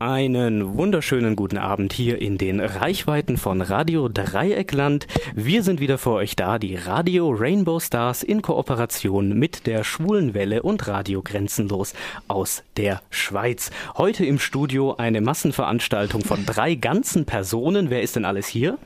[0.00, 5.08] Einen wunderschönen guten Abend hier in den Reichweiten von Radio Dreieckland.
[5.34, 10.62] Wir sind wieder für euch da, die Radio Rainbow Stars in Kooperation mit der Schwulenwelle
[10.62, 11.94] und Radio Grenzenlos
[12.28, 13.72] aus der Schweiz.
[13.96, 17.90] Heute im Studio eine Massenveranstaltung von drei ganzen Personen.
[17.90, 18.78] Wer ist denn alles hier?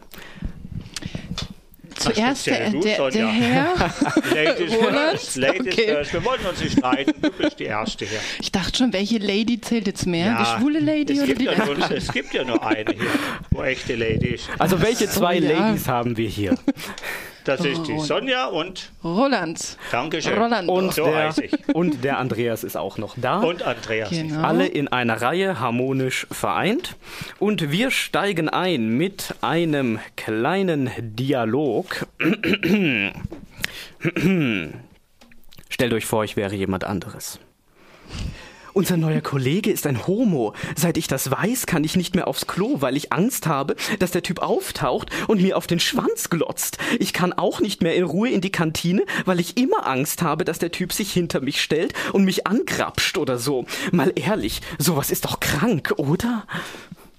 [2.02, 3.74] Zuerst der, der, der, Herr.
[4.34, 5.94] Ladies first, Ladies okay.
[5.94, 6.12] first.
[6.12, 7.14] Wir wollen uns nicht streiten.
[7.20, 8.18] Du bist die Erste hier.
[8.40, 10.26] Ich dachte schon, welche Lady zählt jetzt mehr?
[10.26, 13.06] Ja, die schwule Lady oder die ja nur, Es gibt ja nur eine hier,
[13.50, 14.48] wo echte Lady ist.
[14.58, 15.58] Also welche zwei oh, ja.
[15.58, 16.54] Ladies haben wir hier?
[17.44, 19.76] Das ist die Sonja und Roland.
[19.90, 20.38] Dankeschön.
[20.38, 20.68] Roland.
[20.68, 21.34] Und, so der,
[21.74, 23.40] und der Andreas ist auch noch da.
[23.40, 24.10] Und Andreas.
[24.10, 24.42] Genau.
[24.42, 26.96] Alle in einer Reihe harmonisch vereint.
[27.38, 32.06] Und wir steigen ein mit einem kleinen Dialog.
[35.68, 37.40] Stellt euch vor, ich wäre jemand anderes.
[38.74, 40.54] Unser neuer Kollege ist ein Homo.
[40.76, 44.12] Seit ich das weiß, kann ich nicht mehr aufs Klo, weil ich Angst habe, dass
[44.12, 46.78] der Typ auftaucht und mir auf den Schwanz glotzt.
[46.98, 50.44] Ich kann auch nicht mehr in Ruhe in die Kantine, weil ich immer Angst habe,
[50.44, 53.66] dass der Typ sich hinter mich stellt und mich angrapscht oder so.
[53.90, 56.46] Mal ehrlich, sowas ist doch krank, oder?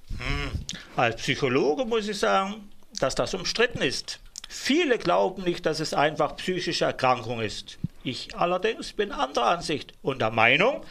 [0.09, 0.51] Hm.
[0.95, 4.19] Als Psychologe muss ich sagen, dass das umstritten ist.
[4.49, 7.77] Viele glauben nicht, dass es einfach psychische Erkrankung ist.
[8.03, 10.81] Ich allerdings bin anderer Ansicht und der Meinung,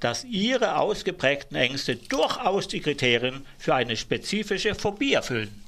[0.00, 5.66] dass ihre ausgeprägten Ängste durchaus die Kriterien für eine spezifische Phobie erfüllen.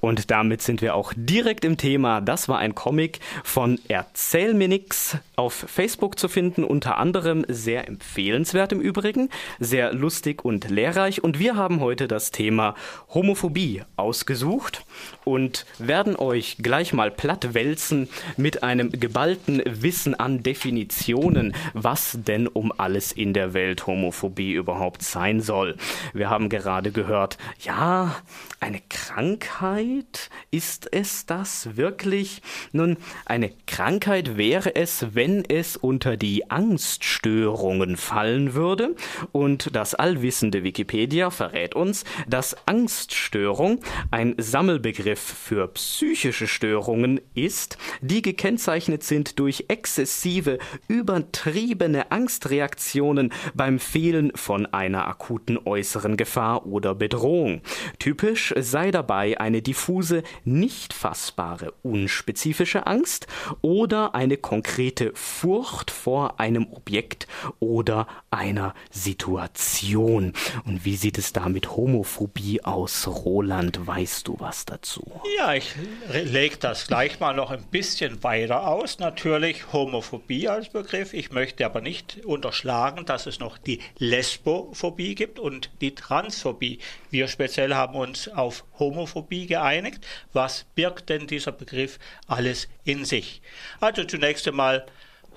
[0.00, 2.20] Und damit sind wir auch direkt im Thema.
[2.20, 7.88] Das war ein Comic von Erzähl mir nix auf Facebook zu finden, unter anderem sehr
[7.88, 11.24] empfehlenswert im Übrigen, sehr lustig und lehrreich.
[11.24, 12.74] Und wir haben heute das Thema
[13.12, 14.84] Homophobie ausgesucht
[15.24, 22.46] und werden euch gleich mal platt wälzen mit einem geballten Wissen an Definitionen, was denn
[22.46, 25.76] um alles in der Welt Homophobie überhaupt sein soll.
[26.12, 28.16] Wir haben gerade gehört, ja,
[28.60, 30.30] eine Krankheit?
[30.50, 32.40] Ist es das wirklich?
[32.72, 38.96] Nun, eine Krankheit wäre es, wenn es unter die Angststörungen fallen würde.
[39.32, 48.22] Und das allwissende Wikipedia verrät uns, dass Angststörung ein Sammelbegriff für psychische Störungen ist, die
[48.22, 50.58] gekennzeichnet sind durch exzessive,
[50.88, 57.62] übertriebene Angstreaktionen beim Fehlen von einer akuten äußeren Gefahr oder Bedrohung.
[57.98, 63.26] Typisch sei dabei eine diffuse, nicht fassbare, unspezifische Angst
[63.62, 67.26] oder eine konkrete Furcht vor einem Objekt
[67.60, 70.32] oder einer Situation.
[70.64, 73.06] Und wie sieht es da mit Homophobie aus?
[73.06, 75.03] Roland, weißt du was dazu?
[75.36, 75.74] Ja, ich
[76.12, 78.98] lege das gleich mal noch ein bisschen weiter aus.
[78.98, 81.12] Natürlich Homophobie als Begriff.
[81.12, 86.78] Ich möchte aber nicht unterschlagen, dass es noch die Lesbophobie gibt und die Transphobie.
[87.10, 90.06] Wir speziell haben uns auf Homophobie geeinigt.
[90.32, 93.42] Was birgt denn dieser Begriff alles in sich?
[93.80, 94.86] Also zunächst einmal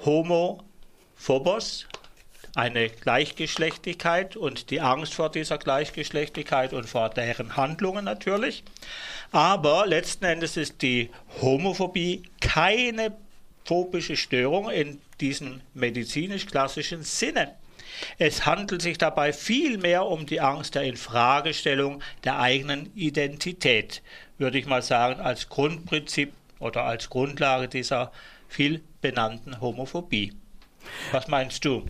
[0.06, 1.88] Homophobos,
[2.58, 8.64] eine Gleichgeschlechtlichkeit und die Angst vor dieser Gleichgeschlechtlichkeit und vor deren Handlungen natürlich.
[9.32, 13.16] Aber letzten Endes ist die Homophobie keine
[13.64, 17.54] phobische Störung in diesem medizinisch klassischen Sinne.
[18.18, 24.02] Es handelt sich dabei vielmehr um die Angst der Infragestellung der eigenen Identität,
[24.40, 28.12] würde ich mal sagen, als Grundprinzip oder als Grundlage dieser
[28.50, 30.34] viel benannten Homophobie.
[31.12, 31.86] Was meinst du?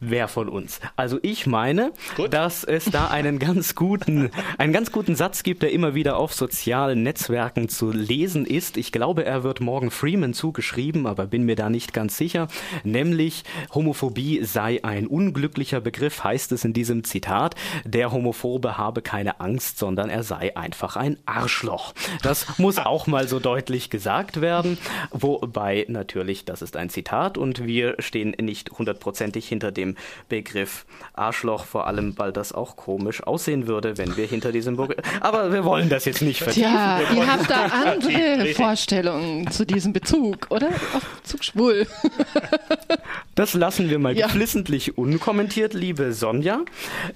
[0.00, 0.80] Wer von uns.
[0.96, 2.32] Also ich meine, Gut.
[2.32, 6.34] dass es da einen ganz guten, einen ganz guten Satz gibt, der immer wieder auf
[6.34, 8.76] sozialen Netzwerken zu lesen ist.
[8.76, 12.48] Ich glaube, er wird Morgan Freeman zugeschrieben, aber bin mir da nicht ganz sicher.
[12.82, 13.44] Nämlich
[13.74, 17.54] Homophobie sei ein unglücklicher Begriff, heißt es in diesem Zitat.
[17.84, 21.94] Der Homophobe habe keine Angst, sondern er sei einfach ein Arschloch.
[22.22, 24.78] Das muss auch mal so deutlich gesagt werden.
[25.10, 29.93] Wobei natürlich, das ist ein Zitat und wir stehen nicht hundertprozentig hinter dem
[30.28, 35.04] Begriff Arschloch, vor allem, weil das auch komisch aussehen würde, wenn wir hinter diesem Begriff.
[35.20, 36.72] Aber wir wollen das jetzt nicht vertiefen.
[36.72, 40.68] Ja, ihr habt da andere Vorstellungen zu diesem Bezug, oder?
[40.68, 41.86] Auf Bezug schwul.
[43.34, 44.26] Das lassen wir mal ja.
[44.26, 46.64] geflissentlich unkommentiert, liebe Sonja.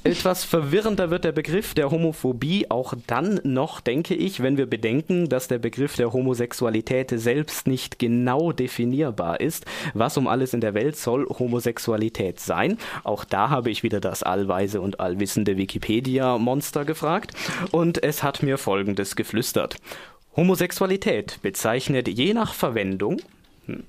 [0.03, 5.29] Etwas verwirrender wird der Begriff der Homophobie auch dann noch, denke ich, wenn wir bedenken,
[5.29, 9.65] dass der Begriff der Homosexualität selbst nicht genau definierbar ist.
[9.95, 12.79] Was um alles in der Welt soll Homosexualität sein?
[13.05, 17.33] Auch da habe ich wieder das allweise und allwissende Wikipedia-Monster gefragt
[17.71, 19.77] und es hat mir Folgendes geflüstert.
[20.35, 23.21] Homosexualität bezeichnet je nach Verwendung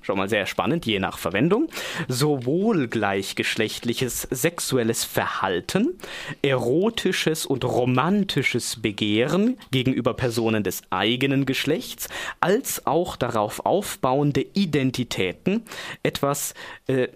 [0.02, 1.68] schon mal sehr spannend, je nach Verwendung,
[2.08, 5.98] sowohl gleichgeschlechtliches sexuelles Verhalten,
[6.42, 12.08] erotisches und romantisches Begehren gegenüber Personen des eigenen Geschlechts,
[12.40, 15.62] als auch darauf aufbauende Identitäten,
[16.02, 16.54] etwas
[16.86, 17.08] äh,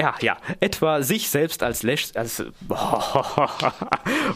[0.00, 2.44] ja, ja, etwa sich selbst als Lesch, als,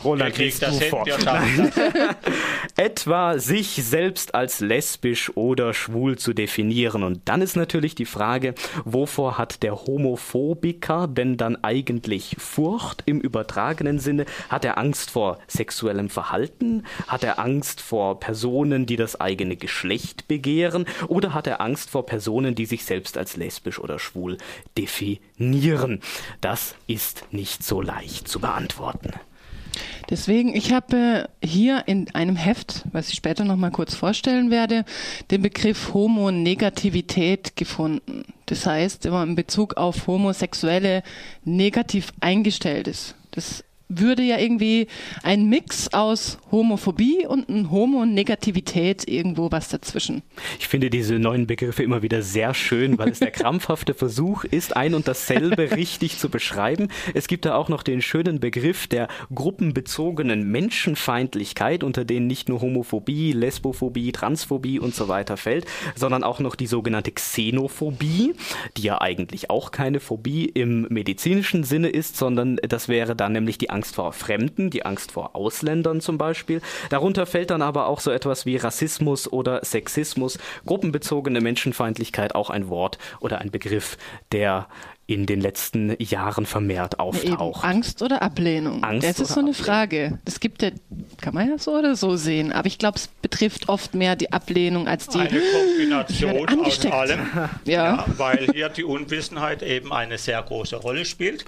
[0.04, 1.04] Roland, liest du vor.
[2.76, 7.02] etwa sich selbst als lesbisch oder schwul zu definieren.
[7.02, 13.20] Und dann ist natürlich die Frage, wovor hat der Homophobiker denn dann eigentlich Furcht im
[13.20, 14.26] übertragenen Sinne?
[14.48, 16.86] Hat er Angst vor sexuellem Verhalten?
[17.08, 20.86] Hat er Angst vor Personen, die das eigene Geschlecht begehren?
[21.08, 24.38] Oder hat er Angst vor Personen, die sich selbst als lesbisch oder schwul
[24.76, 25.47] definieren?
[25.52, 26.00] Definieren?
[26.40, 29.12] Das ist nicht so leicht zu beantworten.
[30.10, 34.84] Deswegen, ich habe hier in einem Heft, was ich später noch mal kurz vorstellen werde,
[35.30, 38.24] den Begriff Homonegativität gefunden.
[38.46, 41.02] Das heißt, wenn man in Bezug auf Homosexuelle
[41.44, 43.14] negativ eingestellt ist.
[43.32, 44.86] Das würde ja irgendwie
[45.22, 50.22] ein Mix aus Homophobie und ein Homonegativität irgendwo was dazwischen.
[50.58, 54.76] Ich finde diese neuen Begriffe immer wieder sehr schön, weil es der krampfhafte Versuch ist,
[54.76, 56.88] ein und dasselbe richtig zu beschreiben.
[57.14, 62.60] Es gibt da auch noch den schönen Begriff der gruppenbezogenen Menschenfeindlichkeit, unter denen nicht nur
[62.60, 65.64] Homophobie, Lesbophobie, Transphobie und so weiter fällt,
[65.94, 68.34] sondern auch noch die sogenannte Xenophobie,
[68.76, 73.56] die ja eigentlich auch keine Phobie im medizinischen Sinne ist, sondern das wäre dann nämlich
[73.58, 76.60] die Angst vor Fremden, die Angst vor Ausländern zum Beispiel.
[76.90, 82.68] Darunter fällt dann aber auch so etwas wie Rassismus oder Sexismus, gruppenbezogene Menschenfeindlichkeit, auch ein
[82.68, 83.96] Wort oder ein Begriff,
[84.32, 84.66] der
[85.06, 87.24] in den letzten Jahren vermehrt auftaucht.
[87.24, 88.84] Eben Angst oder Ablehnung?
[88.84, 89.54] Angst das ist so eine Ablehnung.
[89.54, 90.18] Frage.
[90.26, 90.70] Das gibt ja,
[91.22, 94.32] kann man ja so oder so sehen, aber ich glaube, es betrifft oft mehr die
[94.32, 95.20] Ablehnung als die.
[95.20, 97.50] Eine Kombination aus allem, ja.
[97.64, 98.04] ja.
[98.18, 101.46] weil hier die Unwissenheit eben eine sehr große Rolle spielt.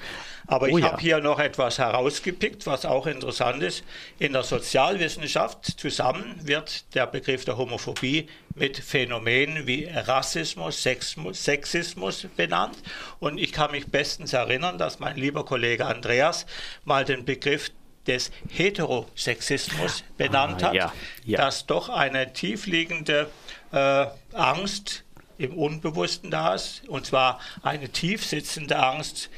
[0.51, 0.91] Aber oh, ich ja.
[0.91, 3.85] habe hier noch etwas herausgepickt, was auch interessant ist.
[4.19, 12.77] In der Sozialwissenschaft zusammen wird der Begriff der Homophobie mit Phänomenen wie Rassismus, Sexismus benannt.
[13.21, 16.47] Und ich kann mich bestens erinnern, dass mein lieber Kollege Andreas
[16.85, 17.71] mal den Begriff
[18.09, 20.93] des Heterosexismus benannt ah, hat, ja,
[21.25, 21.39] ja.
[21.39, 23.31] dass doch eine tiefliegende
[23.71, 25.05] äh, Angst
[25.39, 29.31] im Unbewussten da ist, und zwar eine tief sitzende Angst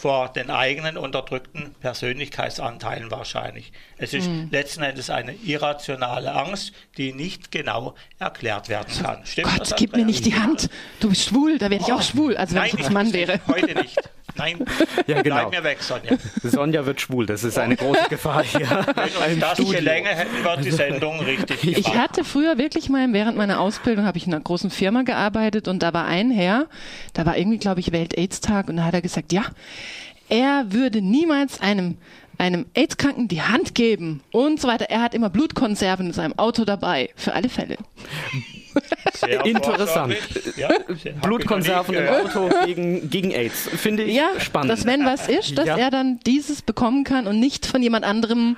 [0.00, 3.70] vor den eigenen unterdrückten Persönlichkeitsanteilen wahrscheinlich.
[3.98, 4.48] Es ist mhm.
[4.50, 9.26] letzten Endes eine irrationale Angst, die nicht genau erklärt werden kann.
[9.26, 10.70] Stimmt Gott, gib mir nicht die Hand.
[11.00, 11.96] Du bist schwul, da werde ich oh.
[11.96, 13.40] auch schwul, also wenn Nein, ich jetzt Mann wäre.
[13.46, 13.98] Heute nicht.
[14.36, 14.58] Nein,
[15.06, 15.48] ja, genau.
[15.48, 16.16] bleib mir weg, Sonja.
[16.42, 18.60] Sonja wird schwul, das ist eine große Gefahr hier.
[18.94, 21.78] Wenn uns das gelänge, hätten wir die Sendung richtig gemacht.
[21.78, 25.68] Ich hatte früher wirklich mal, während meiner Ausbildung habe ich in einer großen Firma gearbeitet
[25.68, 26.66] und da war ein Herr,
[27.12, 29.44] da war irgendwie, glaube ich, Welt-Aids-Tag und da hat er gesagt, ja,
[30.28, 31.96] er würde niemals einem
[32.40, 34.86] einem AIDS-Kranken die Hand geben und so weiter.
[34.88, 37.76] Er hat immer Blutkonserven in seinem Auto dabei, für alle Fälle.
[39.12, 40.16] Sehr Interessant.
[40.56, 40.70] Ja,
[41.22, 43.68] Blutkonserven im Auto gegen, gegen AIDS.
[43.68, 44.70] Finde ich ja, spannend.
[44.70, 45.76] Dass wenn was ist, dass ja.
[45.76, 48.56] er dann dieses bekommen kann und nicht von jemand anderem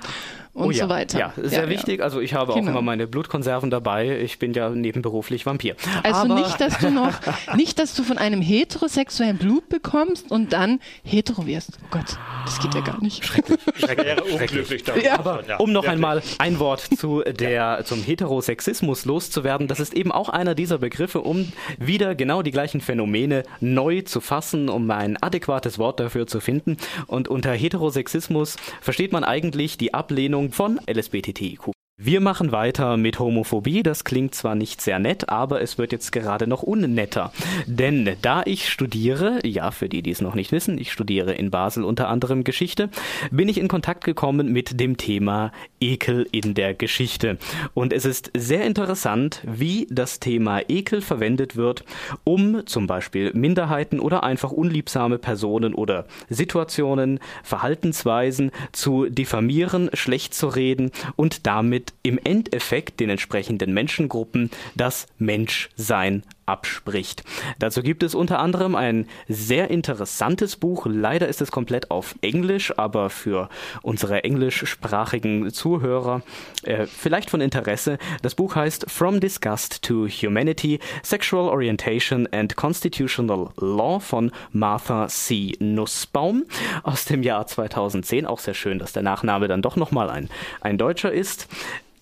[0.53, 1.17] und oh ja, so weiter.
[1.17, 1.99] Ja, sehr ja, wichtig.
[1.99, 2.05] Ja.
[2.05, 2.65] Also ich habe genau.
[2.65, 4.19] auch immer meine Blutkonserven dabei.
[4.19, 5.75] Ich bin ja nebenberuflich Vampir.
[6.03, 7.13] Also Aber nicht, dass du noch,
[7.55, 11.79] nicht, dass du von einem heterosexuellen Blut bekommst und dann hetero wirst.
[11.83, 13.25] Oh Gott, das geht ja gar nicht.
[13.25, 13.59] Schrecklich.
[13.75, 14.05] Schrecklich.
[14.05, 15.17] wäre unglücklich ja.
[15.17, 20.29] Aber um noch einmal ein Wort zu der, zum Heterosexismus loszuwerden, das ist eben auch
[20.29, 25.79] einer dieser Begriffe, um wieder genau die gleichen Phänomene neu zu fassen, um ein adäquates
[25.79, 26.77] Wort dafür zu finden.
[27.07, 31.82] Und unter Heterosexismus versteht man eigentlich die Ablehnung Bekämpfung von LSBTTIQ.
[32.05, 33.81] Wir machen weiter mit Homophobie.
[33.81, 37.31] Das klingt zwar nicht sehr nett, aber es wird jetzt gerade noch unnetter.
[37.65, 41.49] Denn da ich studiere, ja, für die, die es noch nicht wissen, ich studiere in
[41.49, 42.89] Basel unter anderem Geschichte,
[43.31, 47.37] bin ich in Kontakt gekommen mit dem Thema Ekel in der Geschichte.
[47.73, 51.85] Und es ist sehr interessant, wie das Thema Ekel verwendet wird,
[52.25, 60.49] um zum Beispiel Minderheiten oder einfach unliebsame Personen oder Situationen, Verhaltensweisen zu diffamieren, schlecht zu
[60.49, 67.23] reden und damit im Endeffekt den entsprechenden Menschengruppen das Menschsein abspricht.
[67.59, 70.85] Dazu gibt es unter anderem ein sehr interessantes Buch.
[70.89, 73.49] Leider ist es komplett auf Englisch, aber für
[73.81, 76.21] unsere englischsprachigen Zuhörer
[76.63, 77.97] äh, vielleicht von Interesse.
[78.21, 85.53] Das Buch heißt From Disgust to Humanity, Sexual Orientation and Constitutional Law von Martha C.
[85.59, 86.43] Nussbaum
[86.83, 88.25] aus dem Jahr 2010.
[88.25, 90.29] Auch sehr schön, dass der Nachname dann doch nochmal ein,
[90.61, 91.47] ein Deutscher ist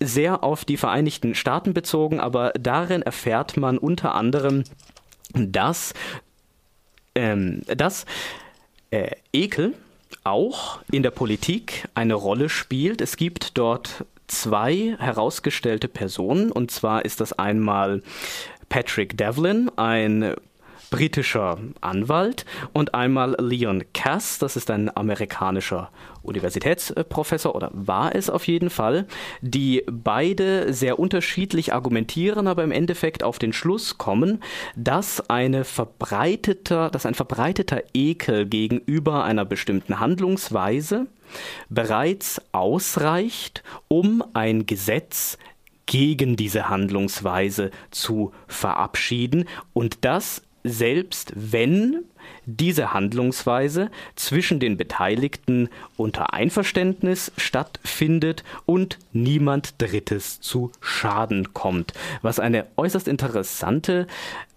[0.01, 4.63] sehr auf die Vereinigten Staaten bezogen, aber darin erfährt man unter anderem,
[5.33, 5.93] dass,
[7.15, 8.05] ähm, dass
[8.89, 9.73] äh, Ekel
[10.23, 13.01] auch in der Politik eine Rolle spielt.
[13.01, 18.01] Es gibt dort zwei herausgestellte Personen, und zwar ist das einmal
[18.69, 20.35] Patrick Devlin, ein
[20.91, 25.89] britischer Anwalt und einmal Leon Cass, das ist ein amerikanischer
[26.21, 29.07] Universitätsprofessor oder war es auf jeden Fall,
[29.41, 34.43] die beide sehr unterschiedlich argumentieren, aber im Endeffekt auf den Schluss kommen,
[34.75, 41.07] dass eine verbreiteter, dass ein verbreiteter Ekel gegenüber einer bestimmten Handlungsweise
[41.69, 45.37] bereits ausreicht, um ein Gesetz
[45.85, 49.45] gegen diese Handlungsweise zu verabschieden.
[49.73, 52.03] Und das selbst wenn
[52.45, 61.93] diese Handlungsweise zwischen den Beteiligten unter Einverständnis stattfindet und niemand Drittes zu Schaden kommt.
[62.21, 64.07] Was eine äußerst interessante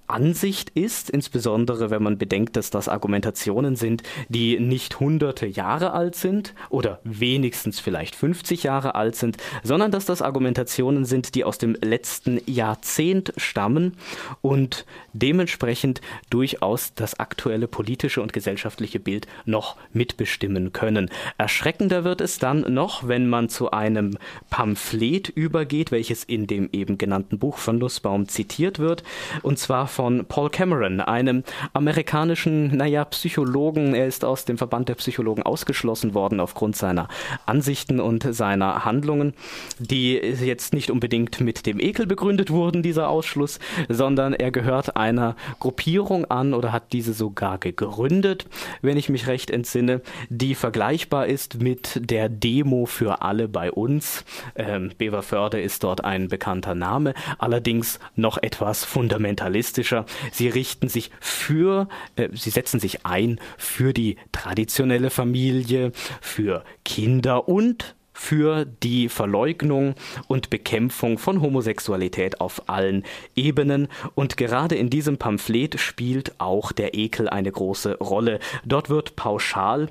[0.06, 6.14] Ansicht ist, insbesondere wenn man bedenkt, dass das Argumentationen sind, die nicht hunderte Jahre alt
[6.14, 11.58] sind oder wenigstens vielleicht 50 Jahre alt sind, sondern dass das Argumentationen sind, die aus
[11.58, 13.96] dem letzten Jahrzehnt stammen
[14.42, 21.10] und dementsprechend durchaus das aktuelle politische und gesellschaftliche Bild noch mitbestimmen können.
[21.38, 24.18] Erschreckender wird es dann noch, wenn man zu einem
[24.50, 29.02] Pamphlet übergeht, welches in dem eben genannten Buch von Nussbaum zitiert wird,
[29.42, 33.94] und zwar von Paul Cameron, einem amerikanischen, naja, Psychologen.
[33.94, 37.06] Er ist aus dem Verband der Psychologen ausgeschlossen worden aufgrund seiner
[37.46, 39.34] Ansichten und seiner Handlungen,
[39.78, 45.36] die jetzt nicht unbedingt mit dem Ekel begründet wurden, dieser Ausschluss, sondern er gehört einer
[45.60, 48.46] Gruppierung an oder hat diese sogar gegründet,
[48.82, 54.24] wenn ich mich recht entsinne, die vergleichbar ist mit der Demo für alle bei uns.
[54.56, 60.06] Ähm, Beverförde ist dort ein bekannter Name, allerdings noch etwas fundamentalistisch politischer.
[60.32, 67.48] Sie richten sich für, äh, sie setzen sich ein für die traditionelle Familie, für Kinder
[67.48, 69.96] und für die Verleugnung
[70.28, 73.02] und Bekämpfung von Homosexualität auf allen
[73.34, 73.88] Ebenen.
[74.14, 78.38] Und gerade in diesem Pamphlet spielt auch der Ekel eine große Rolle.
[78.64, 79.88] Dort wird pauschal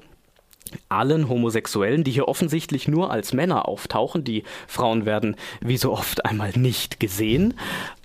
[0.90, 4.24] allen Homosexuellen, die hier offensichtlich nur als Männer auftauchen.
[4.24, 7.54] Die Frauen werden wie so oft einmal nicht gesehen.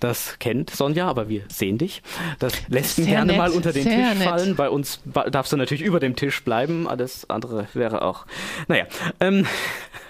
[0.01, 2.03] Das kennt Sonja, aber wir sehen dich.
[2.39, 4.29] Das lässt ihn gerne nett, mal unter den Tisch nett.
[4.29, 4.57] fallen.
[4.57, 6.89] Bei uns darfst du natürlich über dem Tisch bleiben.
[6.89, 8.27] Alles andere wäre auch.
[8.67, 8.87] Naja.
[9.21, 9.47] Ähm.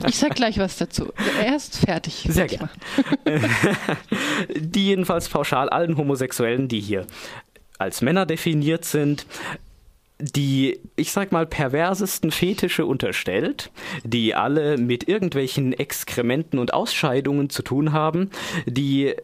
[0.07, 1.13] Ich sag gleich was dazu.
[1.43, 2.27] Er ist fertig.
[2.29, 2.71] Sehr gerne.
[4.55, 7.07] die jedenfalls pauschal allen Homosexuellen, die hier
[7.79, 9.27] als Männer definiert sind,
[10.21, 13.71] die, ich sag mal, perversesten Fetische unterstellt,
[14.05, 18.31] die alle mit irgendwelchen Exkrementen und Ausscheidungen zu tun haben,
[18.67, 19.15] die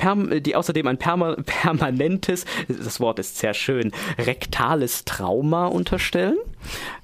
[0.00, 6.38] die außerdem ein permanentes, das Wort ist sehr schön, rektales Trauma unterstellen.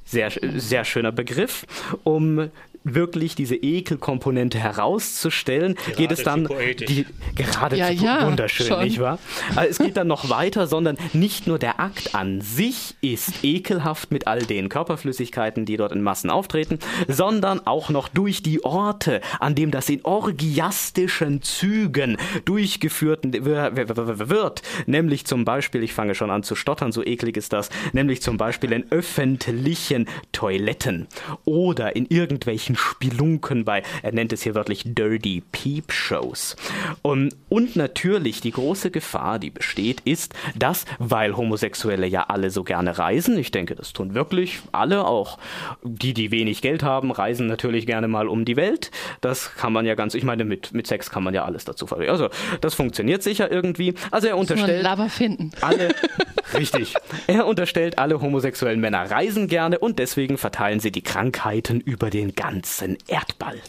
[0.04, 1.66] Sehr, sehr schöner Begriff,
[2.04, 2.50] um
[2.84, 8.84] wirklich diese Ekelkomponente herauszustellen, gerade geht es dann die, gerade ja, ja, wunderschön, schon.
[8.84, 9.18] nicht wahr?
[9.56, 14.10] Also es geht dann noch weiter, sondern nicht nur der Akt an sich ist ekelhaft
[14.12, 19.22] mit all den Körperflüssigkeiten, die dort in Massen auftreten, sondern auch noch durch die Orte,
[19.40, 26.42] an dem das in orgiastischen Zügen durchgeführt wird, nämlich zum Beispiel, ich fange schon an
[26.42, 31.06] zu stottern, so eklig ist das, nämlich zum Beispiel in öffentlichen Toiletten
[31.44, 36.56] oder in irgendwelchen irgendwelchen Spelunken bei, er nennt es hier wörtlich Dirty Peep Shows.
[37.02, 42.64] Und, und natürlich die große Gefahr, die besteht, ist, dass, weil Homosexuelle ja alle so
[42.64, 45.38] gerne reisen, ich denke, das tun wirklich alle, auch
[45.82, 48.90] die, die wenig Geld haben, reisen natürlich gerne mal um die Welt.
[49.20, 51.86] Das kann man ja ganz, ich meine, mit, mit Sex kann man ja alles dazu
[51.86, 52.12] verwenden.
[52.12, 52.28] Also,
[52.60, 53.94] das funktioniert sicher irgendwie.
[54.10, 54.86] Also, er unterstellt.
[55.08, 55.50] finden.
[55.60, 55.94] Alle,
[56.54, 56.94] richtig.
[57.26, 62.34] Er unterstellt, alle homosexuellen Männer reisen gerne und deswegen verteilen sie die Krankheiten über den
[62.34, 63.60] ganzen ganzen Erdball.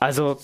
[0.00, 0.38] Also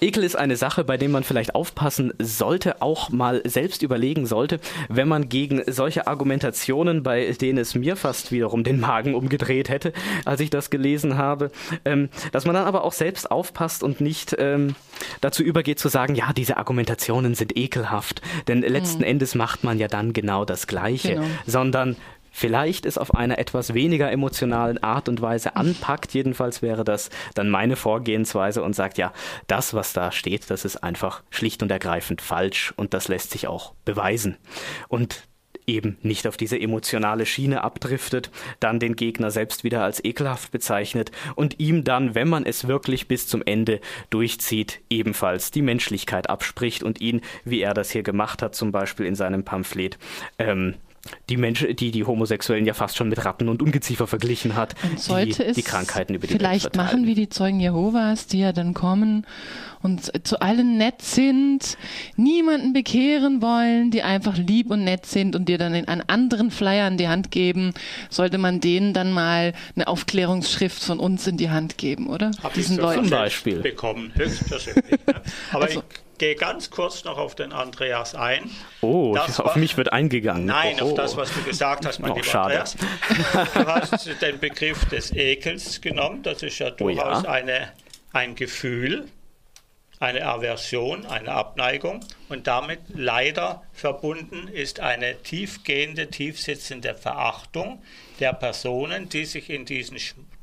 [0.00, 4.60] Ekel ist eine Sache, bei der man vielleicht aufpassen sollte, auch mal selbst überlegen sollte,
[4.88, 9.92] wenn man gegen solche Argumentationen, bei denen es mir fast wiederum den Magen umgedreht hätte,
[10.24, 11.50] als ich das gelesen habe,
[11.84, 14.76] ähm, dass man dann aber auch selbst aufpasst und nicht ähm,
[15.20, 19.08] dazu übergeht zu sagen, ja, diese Argumentationen sind ekelhaft, denn letzten mhm.
[19.08, 21.26] Endes macht man ja dann genau das Gleiche, genau.
[21.46, 21.96] sondern
[22.38, 26.14] vielleicht es auf einer etwas weniger emotionalen Art und Weise anpackt.
[26.14, 29.12] Jedenfalls wäre das dann meine Vorgehensweise und sagt, ja,
[29.48, 33.48] das, was da steht, das ist einfach schlicht und ergreifend falsch und das lässt sich
[33.48, 34.36] auch beweisen.
[34.88, 35.24] Und
[35.66, 41.12] eben nicht auf diese emotionale Schiene abdriftet, dann den Gegner selbst wieder als ekelhaft bezeichnet
[41.34, 43.80] und ihm dann, wenn man es wirklich bis zum Ende
[44.10, 49.06] durchzieht, ebenfalls die Menschlichkeit abspricht und ihn, wie er das hier gemacht hat, zum Beispiel
[49.06, 49.98] in seinem Pamphlet,
[50.38, 50.74] ähm,
[51.28, 55.00] die Menschen, die die Homosexuellen ja fast schon mit Ratten und Ungeziefer verglichen hat, und
[55.00, 58.74] sollte die, die Krankheiten über die vielleicht machen wie die Zeugen Jehovas, die ja dann
[58.74, 59.26] kommen
[59.82, 61.78] und zu allen nett sind,
[62.16, 66.50] niemanden bekehren wollen, die einfach lieb und nett sind und dir dann in einen anderen
[66.50, 67.72] Flyer in die Hand geben,
[68.10, 72.32] sollte man denen dann mal eine Aufklärungsschrift von uns in die Hand geben, oder?
[72.42, 73.02] Hab Diesen ich Leuten.
[73.02, 73.60] Zum Beispiel.
[73.60, 74.84] bekommen, höchstpersönlich.
[75.06, 75.14] ne?
[75.52, 75.84] Aber Also- ich
[76.18, 78.50] gehe ganz kurz noch auf den Andreas ein.
[78.80, 80.44] Oh, Das auf war- mich wird eingegangen.
[80.46, 82.54] Nein, oh, auf das, was du gesagt hast, mein Oh, lieber schade.
[82.60, 82.76] Andreas.
[83.54, 86.22] Du hast den Begriff des Ekels genommen.
[86.22, 87.02] Das ist ja Oh ja.
[87.02, 87.72] durchaus eine,
[88.12, 89.08] ein Gefühl,
[90.00, 92.00] eine Aversion, eine Abneigung.
[92.28, 97.82] Und damit leider verbunden ist eine tiefgehende, tiefsitzende Verachtung
[98.20, 99.98] der Personen, die sich in diesen,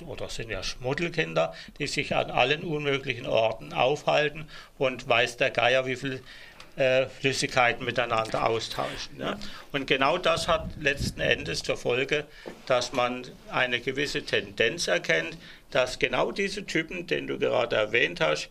[0.06, 4.48] oder sind ja Schmuddelkinder, die sich an allen unmöglichen Orten aufhalten
[4.78, 6.22] und weiß der Geier, wie viel
[6.78, 9.18] äh, Flüssigkeiten miteinander austauschen.
[9.18, 9.40] Ne?
[9.72, 12.26] Und genau das hat letzten Endes zur Folge,
[12.66, 15.38] dass man eine gewisse Tendenz erkennt,
[15.72, 18.50] dass genau diese Typen, den du gerade erwähnt hast,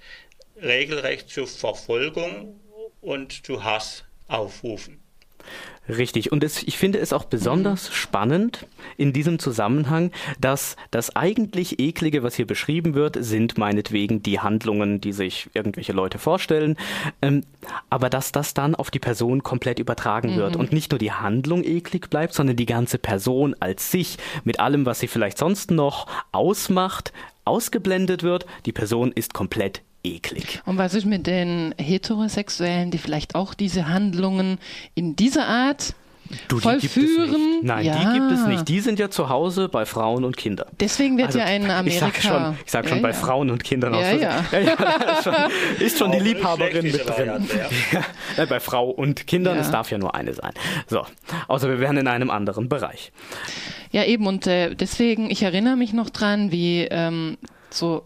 [0.60, 2.60] regelrecht zu Verfolgung
[3.00, 5.00] und zu Hass aufrufen.
[5.86, 6.32] Richtig.
[6.32, 7.92] Und es, ich finde es auch besonders Mhm.
[7.92, 14.40] spannend in diesem Zusammenhang, dass das eigentlich Eklige, was hier beschrieben wird, sind meinetwegen die
[14.40, 16.78] Handlungen, die sich irgendwelche Leute vorstellen,
[17.20, 17.44] ähm,
[17.90, 20.36] aber dass das dann auf die Person komplett übertragen Mhm.
[20.36, 24.60] wird und nicht nur die Handlung eklig bleibt, sondern die ganze Person als sich mit
[24.60, 27.12] allem, was sie vielleicht sonst noch ausmacht,
[27.44, 28.46] ausgeblendet wird.
[28.64, 30.60] Die Person ist komplett eklig.
[30.66, 34.58] Und was ist mit den Heterosexuellen, die vielleicht auch diese Handlungen
[34.94, 35.94] in dieser Art
[36.48, 37.50] Du, die gibt es vollführen?
[37.50, 37.64] nicht.
[37.64, 37.98] Nein, ja.
[37.98, 38.66] die gibt es nicht.
[38.66, 40.68] Die sind ja zu Hause bei Frauen und Kindern.
[40.80, 42.08] Deswegen wird Also, ja in Amerika.
[42.08, 43.14] Ich sag schon, ich sag schon ja, bei ja.
[43.14, 44.20] Frauen und Kindern Ja, aus.
[44.20, 44.44] ja.
[44.52, 45.34] ja, ja das ist schon,
[45.86, 47.46] ist schon die Liebhaberin mit drin.
[48.48, 49.60] Bei Frau und Kindern, Ja.
[49.60, 50.52] es darf ja nur eine sein.
[50.88, 51.04] So,
[51.48, 53.12] außer wir wären in einem anderen Bereich.
[53.90, 54.26] Ja, eben.
[54.26, 57.36] Und äh, deswegen, ich erinnere mich noch dran, wie ähm,
[57.68, 58.02] so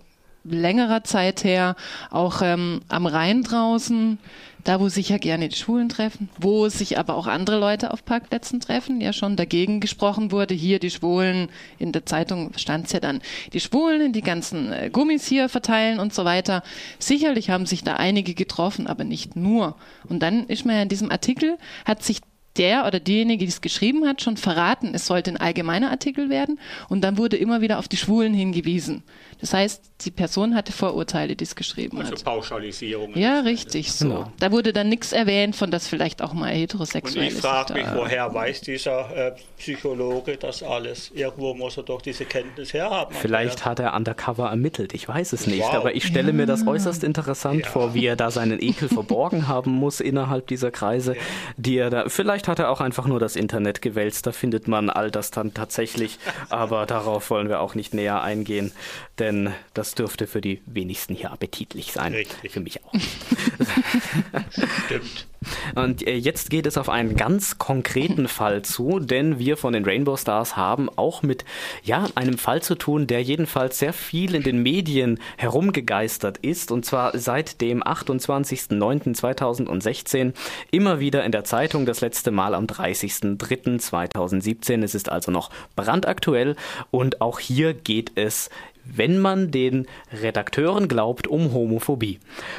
[0.50, 1.76] längerer Zeit her
[2.10, 4.18] auch ähm, am Rhein draußen,
[4.64, 8.04] da wo sich ja gerne die Schwulen treffen, wo sich aber auch andere Leute auf
[8.04, 12.92] Parkplätzen treffen, ja schon dagegen gesprochen wurde, hier die Schwulen, in der Zeitung stand es
[12.92, 13.20] ja dann,
[13.52, 16.62] die Schwulen, die ganzen äh, Gummis hier verteilen und so weiter.
[16.98, 19.76] Sicherlich haben sich da einige getroffen, aber nicht nur.
[20.08, 22.20] Und dann ist man ja in diesem Artikel, hat sich
[22.58, 26.58] der oder diejenige, die es geschrieben hat, schon verraten, es sollte ein allgemeiner Artikel werden
[26.88, 29.02] und dann wurde immer wieder auf die Schwulen hingewiesen.
[29.40, 32.24] Das heißt, die Person hatte Vorurteile, die es geschrieben Also hat.
[32.24, 33.16] Pauschalisierungen.
[33.16, 34.08] Ja, richtig so.
[34.08, 34.32] Genau.
[34.40, 37.40] Da wurde dann nichts erwähnt von, dass vielleicht auch mal Und heterosexuell ich ist.
[37.40, 41.12] frage mich, woher weiß dieser äh, Psychologe das alles?
[41.14, 43.14] Irgendwo muss er doch diese Kenntnis herhaben.
[43.14, 45.60] Vielleicht hat er undercover ermittelt, ich weiß es nicht.
[45.62, 45.74] Wow.
[45.74, 47.70] Aber ich stelle mir das äußerst interessant Ja.
[47.70, 51.14] vor, wie er da seinen Ekel verborgen haben muss innerhalb dieser Kreise,
[51.56, 52.08] die er da.
[52.08, 55.54] Vielleicht hat er auch einfach nur das Internet gewälzt, da findet man all das dann
[55.54, 56.18] tatsächlich.
[56.48, 58.72] Aber darauf wollen wir auch nicht näher eingehen,
[59.18, 62.14] denn das dürfte für die wenigsten hier appetitlich sein.
[62.14, 62.52] Richtig.
[62.52, 62.92] Für mich auch.
[64.86, 65.26] Stimmt.
[65.74, 69.84] Und äh, jetzt geht es auf einen ganz konkreten Fall zu, denn wir von den
[69.84, 71.44] Rainbow Stars haben auch mit
[71.82, 76.84] ja, einem Fall zu tun, der jedenfalls sehr viel in den Medien herumgegeistert ist und
[76.84, 80.32] zwar seit dem 28.09.2016
[80.70, 84.82] immer wieder in der Zeitung, das letzte Mal am 30.03.2017.
[84.82, 86.56] Es ist also noch brandaktuell
[86.90, 88.48] und auch hier geht es
[88.94, 92.18] wenn man den Redakteuren glaubt, um Homophobie.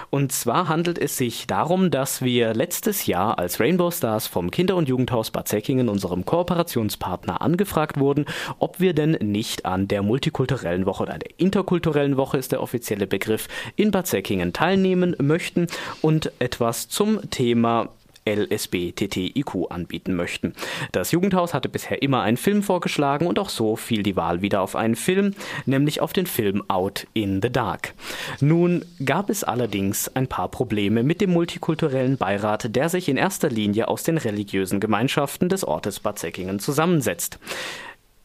[0.09, 4.75] Und zwar handelt es sich darum, dass wir letztes Jahr als Rainbow Stars vom Kinder-
[4.75, 8.25] und Jugendhaus Bad Säckingen, unserem Kooperationspartner, angefragt wurden,
[8.59, 13.07] ob wir denn nicht an der multikulturellen Woche oder der interkulturellen Woche ist der offizielle
[13.07, 15.67] Begriff in Bad Säckingen teilnehmen möchten
[16.01, 17.89] und etwas zum Thema
[18.35, 20.53] LSBTTIQ anbieten möchten.
[20.91, 24.61] Das Jugendhaus hatte bisher immer einen Film vorgeschlagen und auch so fiel die Wahl wieder
[24.61, 25.33] auf einen Film,
[25.65, 27.93] nämlich auf den Film Out in the Dark.
[28.39, 33.49] Nun gab es allerdings ein paar Probleme mit dem multikulturellen Beirat, der sich in erster
[33.49, 37.39] Linie aus den religiösen Gemeinschaften des Ortes Bad Säckingen zusammensetzt.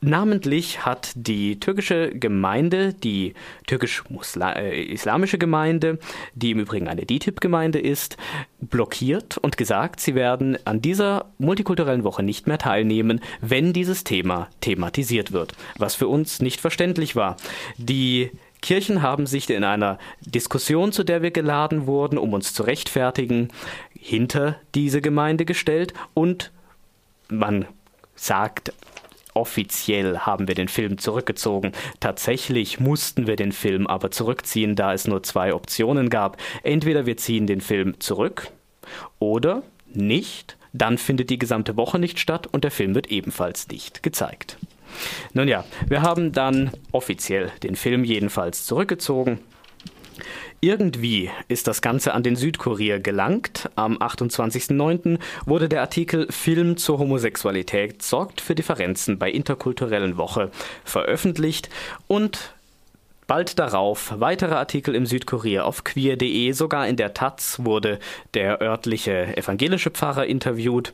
[0.06, 3.32] Namentlich hat die türkische Gemeinde, die
[3.66, 5.98] türkisch-islamische Gemeinde,
[6.34, 8.18] die im Übrigen eine DTIP-Gemeinde ist,
[8.60, 14.50] blockiert und gesagt, sie werden an dieser multikulturellen Woche nicht mehr teilnehmen, wenn dieses Thema
[14.60, 15.54] thematisiert wird.
[15.78, 17.38] Was für uns nicht verständlich war.
[17.78, 22.64] Die Kirchen haben sich in einer Diskussion, zu der wir geladen wurden, um uns zu
[22.64, 23.48] rechtfertigen,
[23.98, 26.52] hinter diese Gemeinde gestellt und
[27.30, 27.64] man
[28.16, 28.74] sagt,
[29.34, 31.72] offiziell haben wir den Film zurückgezogen.
[32.00, 36.38] Tatsächlich mussten wir den Film aber zurückziehen, da es nur zwei Optionen gab.
[36.62, 38.50] Entweder wir ziehen den Film zurück
[39.18, 44.02] oder nicht, dann findet die gesamte Woche nicht statt und der Film wird ebenfalls nicht
[44.02, 44.58] gezeigt.
[45.32, 49.40] Nun ja, wir haben dann offiziell den Film jedenfalls zurückgezogen.
[50.60, 53.70] Irgendwie ist das Ganze an den Südkurier gelangt.
[53.76, 55.18] Am 28.09.
[55.46, 60.50] wurde der Artikel Film zur Homosexualität sorgt für Differenzen bei interkulturellen Woche
[60.84, 61.68] veröffentlicht
[62.06, 62.54] und
[63.26, 67.98] Bald darauf weitere Artikel im Südkurier auf queer.de, sogar in der Taz wurde
[68.34, 70.92] der örtliche evangelische Pfarrer interviewt.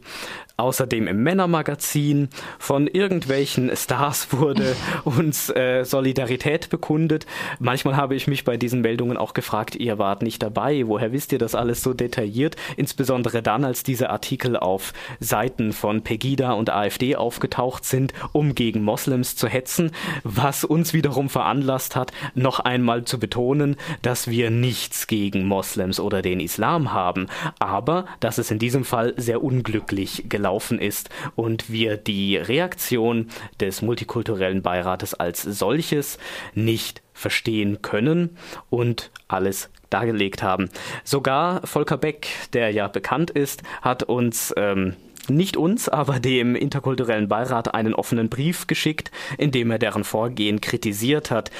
[0.60, 7.24] Außerdem im Männermagazin von irgendwelchen Stars wurde uns äh, Solidarität bekundet.
[7.60, 11.32] Manchmal habe ich mich bei diesen Meldungen auch gefragt, ihr wart nicht dabei, woher wisst
[11.32, 12.56] ihr das alles so detailliert?
[12.76, 18.82] Insbesondere dann, als diese Artikel auf Seiten von Pegida und AfD aufgetaucht sind, um gegen
[18.82, 19.92] Moslems zu hetzen,
[20.24, 26.20] was uns wiederum veranlasst hat, noch einmal zu betonen, dass wir nichts gegen Moslems oder
[26.20, 31.96] den Islam haben, aber dass es in diesem Fall sehr unglücklich gelaufen ist und wir
[31.96, 33.28] die Reaktion
[33.60, 36.18] des multikulturellen Beirates als solches
[36.54, 38.36] nicht verstehen können
[38.70, 40.70] und alles dargelegt haben.
[41.04, 44.96] Sogar Volker Beck, der ja bekannt ist, hat uns ähm,
[45.28, 50.60] nicht uns, aber dem interkulturellen Beirat einen offenen Brief geschickt, in dem er deren Vorgehen
[50.60, 51.50] kritisiert hat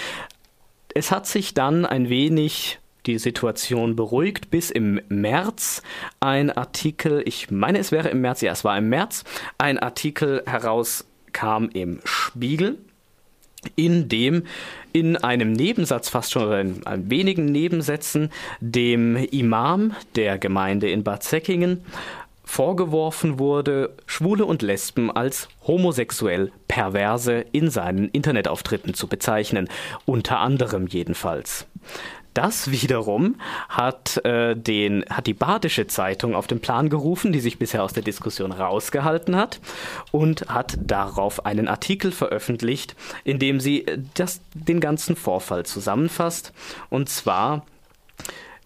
[0.95, 5.83] es hat sich dann ein wenig die Situation beruhigt, bis im März
[6.21, 9.25] ein Artikel, ich meine es wäre im März, ja es war im März,
[9.59, 12.79] ein Artikel herauskam im Spiegel,
[13.77, 14.45] in dem
[14.93, 21.05] in einem Nebensatz fast schon oder in, in wenigen Nebensätzen dem Imam der Gemeinde in
[21.05, 21.85] Bad Säckingen
[22.51, 29.69] vorgeworfen wurde, Schwule und Lesben als homosexuell perverse in seinen Internetauftritten zu bezeichnen,
[30.05, 31.67] unter anderem jedenfalls.
[32.35, 33.37] Das wiederum
[33.69, 37.93] hat, äh, den, hat die Badische Zeitung auf den Plan gerufen, die sich bisher aus
[37.93, 39.61] der Diskussion rausgehalten hat,
[40.13, 46.53] und hat darauf einen Artikel veröffentlicht, in dem sie das, den ganzen Vorfall zusammenfasst.
[46.89, 47.65] Und zwar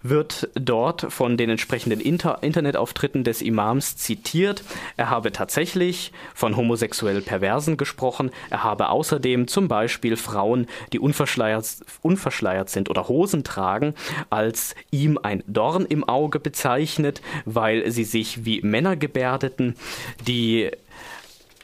[0.04, 4.62] wird dort von den entsprechenden Inter Internetauftritten des Imams zitiert.
[4.96, 8.30] Er habe tatsächlich von homosexuell Perversen gesprochen.
[8.50, 11.66] Er habe außerdem zum Beispiel Frauen, die unverschleiert,
[12.02, 13.94] unverschleiert sind oder Hosen tragen,
[14.28, 19.74] als ihm ein Dorn im Auge bezeichnet, weil sie sich wie Männer gebärdeten.
[20.26, 20.70] Die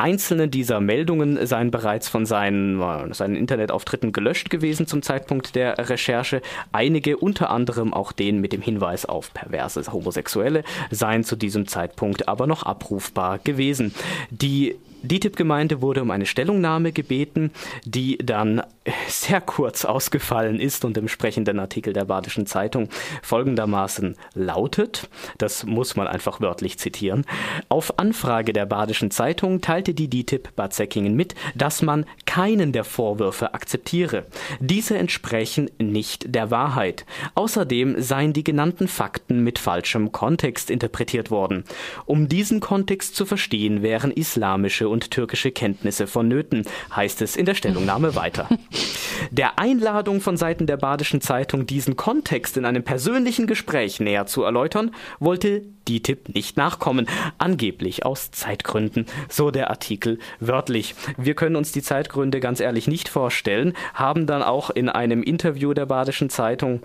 [0.01, 5.77] Einzelne dieser Meldungen seien bereits von seinen, äh, seinen Internetauftritten gelöscht gewesen zum Zeitpunkt der
[5.91, 6.41] Recherche.
[6.73, 12.29] Einige, unter anderem auch den mit dem Hinweis auf perverse Homosexuelle, seien zu diesem Zeitpunkt
[12.29, 13.95] aber noch abrufbar gewesen.
[14.31, 17.51] Die DITIB-Gemeinde wurde um eine Stellungnahme gebeten,
[17.85, 18.63] die dann
[19.09, 22.89] sehr kurz ausgefallen ist und im sprechenden Artikel der Badischen Zeitung
[23.23, 25.09] folgendermaßen lautet,
[25.39, 27.25] das muss man einfach wörtlich zitieren,
[27.69, 32.85] auf Anfrage der Badischen Zeitung teilte die DITIB Bad Säckingen mit, dass man keinen der
[32.85, 34.27] Vorwürfe akzeptiere.
[34.61, 37.05] Diese entsprechen nicht der Wahrheit.
[37.35, 41.65] Außerdem seien die genannten Fakten mit falschem Kontext interpretiert worden.
[42.07, 47.55] Um diesen Kontext zu verstehen, wären islamische und türkische Kenntnisse vonnöten, heißt es in der
[47.55, 48.49] Stellungnahme weiter.
[49.31, 54.43] Der Einladung von Seiten der Badischen Zeitung, diesen Kontext in einem persönlichen Gespräch näher zu
[54.43, 60.95] erläutern, wollte DITIB nicht nachkommen, angeblich aus Zeitgründen, so der Artikel wörtlich.
[61.19, 65.75] Wir können uns die Zeitgründe ganz ehrlich nicht vorstellen, haben dann auch in einem Interview
[65.75, 66.81] der Badischen Zeitung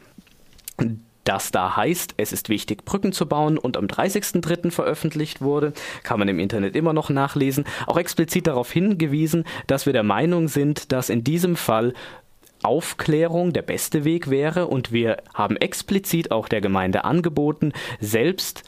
[1.26, 4.72] das da heißt, es ist wichtig, Brücken zu bauen und am 30.03.
[4.72, 9.94] veröffentlicht wurde, kann man im Internet immer noch nachlesen, auch explizit darauf hingewiesen, dass wir
[9.94, 11.94] der Meinung sind, dass in diesem Fall
[12.64, 18.64] Aufklärung der beste Weg wäre und wir haben explizit auch der Gemeinde angeboten, selbst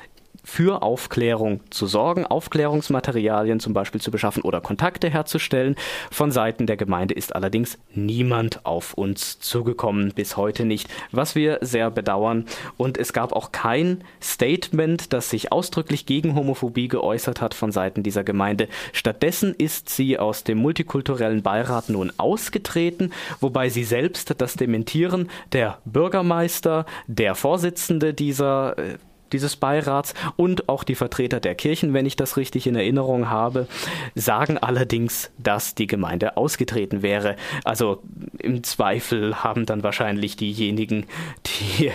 [0.47, 5.75] für Aufklärung zu sorgen, Aufklärungsmaterialien zum Beispiel zu beschaffen oder Kontakte herzustellen.
[6.09, 11.59] Von Seiten der Gemeinde ist allerdings niemand auf uns zugekommen, bis heute nicht, was wir
[11.61, 12.45] sehr bedauern.
[12.77, 18.01] Und es gab auch kein Statement, das sich ausdrücklich gegen Homophobie geäußert hat von Seiten
[18.01, 18.69] dieser Gemeinde.
[18.93, 25.29] Stattdessen ist sie aus dem multikulturellen Beirat nun ausgetreten, wobei sie selbst das dementieren.
[25.51, 28.97] Der Bürgermeister, der Vorsitzende dieser äh,
[29.33, 33.67] dieses Beirats und auch die Vertreter der Kirchen, wenn ich das richtig in Erinnerung habe,
[34.15, 37.35] sagen allerdings, dass die Gemeinde ausgetreten wäre.
[37.63, 38.01] Also
[38.39, 41.05] im Zweifel haben dann wahrscheinlich diejenigen,
[41.45, 41.91] die,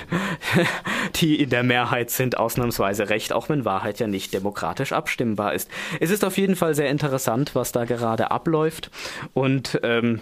[1.17, 5.71] die in der Mehrheit sind, ausnahmsweise recht, auch wenn Wahrheit ja nicht demokratisch abstimmbar ist.
[6.01, 8.91] Es ist auf jeden Fall sehr interessant, was da gerade abläuft
[9.35, 10.21] und ähm,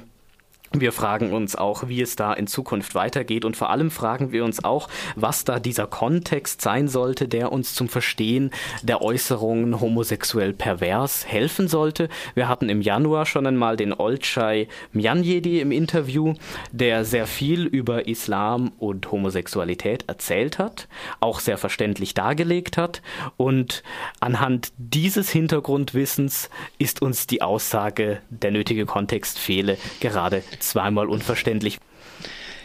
[0.73, 4.45] wir fragen uns auch, wie es da in Zukunft weitergeht und vor allem fragen wir
[4.45, 8.53] uns auch, was da dieser Kontext sein sollte, der uns zum Verstehen
[8.83, 12.09] der Äußerungen homosexuell pervers helfen sollte.
[12.35, 16.35] Wir hatten im Januar schon einmal den Olcay Mjanjedi im Interview,
[16.71, 20.87] der sehr viel über Islam und Homosexualität erzählt hat,
[21.19, 23.03] auch sehr verständlich dargelegt hat
[23.37, 23.83] und
[24.21, 31.79] anhand dieses Hintergrundwissens ist uns die Aussage, der nötige Kontext fehle, gerade zweimal unverständlich.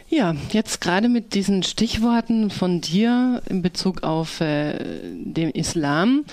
[0.08, 4.76] Ja, jetzt gerade mit diesen Stichworten von dir in Bezug auf äh,
[5.14, 6.26] den Islam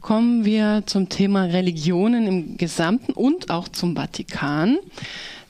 [0.00, 4.78] kommen wir zum Thema Religionen im Gesamten und auch zum Vatikan.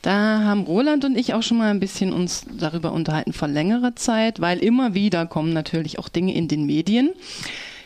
[0.00, 3.94] Da haben Roland und ich auch schon mal ein bisschen uns darüber unterhalten vor längerer
[3.94, 7.10] Zeit, weil immer wieder kommen natürlich auch Dinge in den Medien.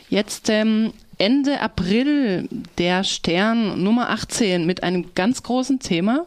[0.09, 6.25] Jetzt ähm, Ende April der Stern Nummer 18 mit einem ganz großen Thema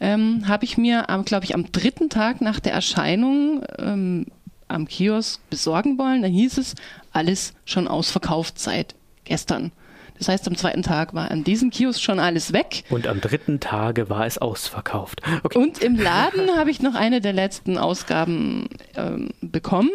[0.00, 4.26] ähm, habe ich mir, glaube ich, am dritten Tag nach der Erscheinung ähm,
[4.68, 6.22] am Kiosk besorgen wollen.
[6.22, 6.74] Da hieß es,
[7.12, 9.72] alles schon ausverkauft seit gestern.
[10.18, 12.84] Das heißt, am zweiten Tag war an diesem Kiosk schon alles weg.
[12.88, 15.20] Und am dritten Tage war es ausverkauft.
[15.42, 15.58] Okay.
[15.58, 19.90] Und im Laden habe ich noch eine der letzten Ausgaben ähm, bekommen.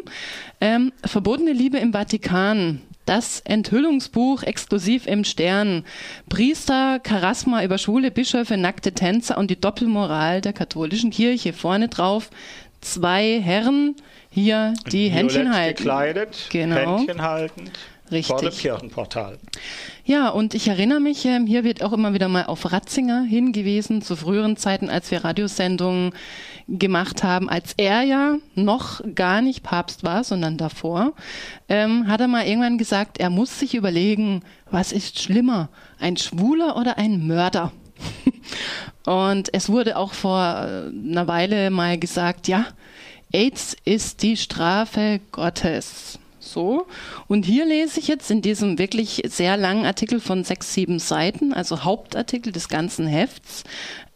[0.60, 5.86] Ähm, Verbotene Liebe im Vatikan das Enthüllungsbuch exklusiv im Stern.
[6.30, 11.54] Priester, Charisma über schwule Bischöfe, nackte Tänzer und die Doppelmoral der katholischen Kirche.
[11.54, 12.30] Vorne drauf
[12.82, 13.96] zwei Herren,
[14.30, 15.78] hier die Violett Händchen halten.
[15.78, 16.98] gekleidet, genau.
[16.98, 17.72] Händchen haltend.
[18.12, 18.28] Richtig.
[18.28, 19.40] Vor dem Kirchenportal.
[20.04, 24.02] Ja, und ich erinnere mich, ähm, hier wird auch immer wieder mal auf Ratzinger hingewiesen,
[24.02, 26.12] zu früheren Zeiten, als wir Radiosendungen
[26.68, 31.14] gemacht haben, als er ja noch gar nicht Papst war, sondern davor,
[31.70, 35.70] ähm, hat er mal irgendwann gesagt, er muss sich überlegen, was ist schlimmer,
[36.00, 37.72] ein Schwuler oder ein Mörder?
[39.06, 42.66] und es wurde auch vor äh, einer Weile mal gesagt, ja,
[43.32, 46.20] AIDS ist die Strafe Gottes
[46.52, 46.88] so.
[47.28, 51.54] Und hier lese ich jetzt in diesem wirklich sehr langen Artikel von sechs, sieben Seiten,
[51.54, 53.64] also Hauptartikel des ganzen Hefts,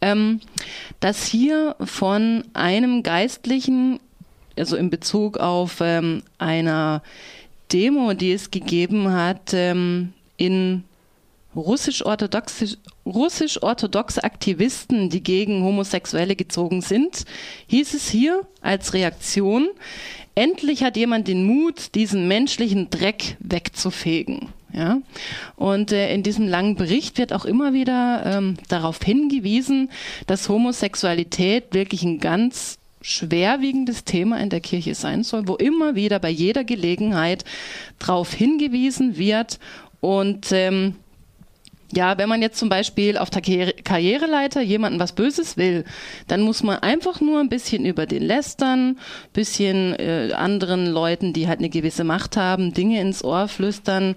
[0.00, 0.40] ähm,
[1.00, 4.00] dass hier von einem Geistlichen,
[4.56, 7.02] also in Bezug auf ähm, einer
[7.72, 10.84] Demo, die es gegeben hat ähm, in
[11.56, 17.24] russisch-orthodoxe russisch Aktivisten, die gegen Homosexuelle gezogen sind,
[17.68, 19.68] hieß es hier als Reaktion,
[20.34, 24.48] endlich hat jemand den Mut, diesen menschlichen Dreck wegzufegen.
[24.72, 25.00] Ja?
[25.56, 29.90] Und äh, in diesem langen Bericht wird auch immer wieder ähm, darauf hingewiesen,
[30.26, 36.18] dass Homosexualität wirklich ein ganz schwerwiegendes Thema in der Kirche sein soll, wo immer wieder
[36.18, 37.44] bei jeder Gelegenheit
[37.98, 39.58] darauf hingewiesen wird
[40.00, 40.96] und ähm,
[41.92, 45.84] ja, wenn man jetzt zum Beispiel auf der Karriereleiter jemanden was Böses will,
[46.26, 48.98] dann muss man einfach nur ein bisschen über den lästern,
[49.32, 54.16] bisschen äh, anderen Leuten, die halt eine gewisse Macht haben, Dinge ins Ohr flüstern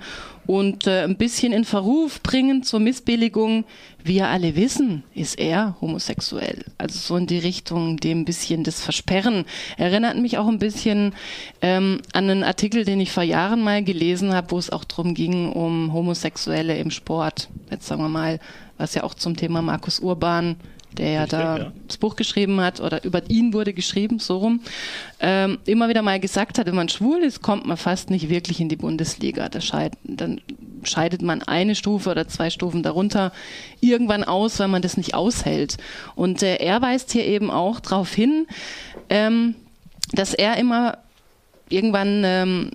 [0.50, 3.66] und äh, ein bisschen in Verruf bringen zur Missbilligung.
[4.04, 6.66] Wir alle wissen, ist er homosexuell.
[6.80, 9.46] Also so in die Richtung, dem bisschen das Versperren.
[9.78, 11.14] Erinnert mich auch ein bisschen
[11.62, 15.14] ähm, an einen Artikel, den ich vor Jahren mal gelesen habe, wo es auch darum
[15.14, 17.48] ging, um Homosexuelle im Sport.
[17.70, 18.40] Jetzt sagen wir mal,
[18.80, 20.56] was ja auch zum Thema Markus Urban
[20.98, 21.72] der ja da ja.
[21.88, 24.62] das Buch geschrieben hat oder über ihn wurde geschrieben, so rum,
[25.20, 28.60] ähm, immer wieder mal gesagt hat, wenn man schwul ist, kommt man fast nicht wirklich
[28.60, 29.50] in die Bundesliga.
[29.50, 30.42] Da scheid, dann
[30.84, 33.32] scheidet man eine Stufe oder zwei Stufen darunter
[33.82, 35.78] irgendwann aus, weil man das nicht aushält.
[36.16, 38.48] Und äh, er weist hier eben auch darauf hin,
[39.10, 39.56] ähm,
[40.12, 40.98] dass er immer
[41.70, 42.72] irgendwann ähm,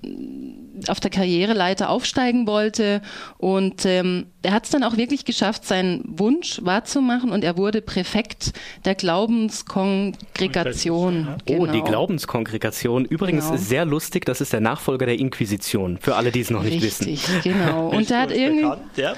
[0.89, 3.01] auf der Karriereleiter aufsteigen wollte.
[3.39, 7.81] Und ähm, er hat es dann auch wirklich geschafft, seinen Wunsch wahrzumachen und er wurde
[7.81, 8.53] Präfekt
[8.85, 11.29] der Glaubenskongregation.
[11.47, 11.63] Genau.
[11.63, 13.05] Oh, die Glaubenskongregation.
[13.05, 13.57] Übrigens genau.
[13.57, 17.29] sehr lustig, das ist der Nachfolger der Inquisition, für alle, die es noch nicht Richtig,
[17.29, 17.41] wissen.
[17.43, 17.89] genau.
[17.89, 18.63] Und er hat irgendwie.
[18.63, 19.15] Bekannt, ja?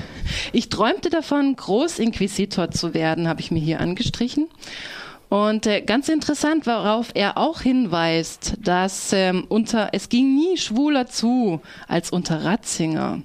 [0.53, 4.49] Ich träumte davon, Großinquisitor zu werden, habe ich mir hier angestrichen.
[5.29, 11.07] Und äh, ganz interessant, worauf er auch hinweist, dass ähm, unter es ging nie schwuler
[11.07, 13.23] zu als unter Ratzinger.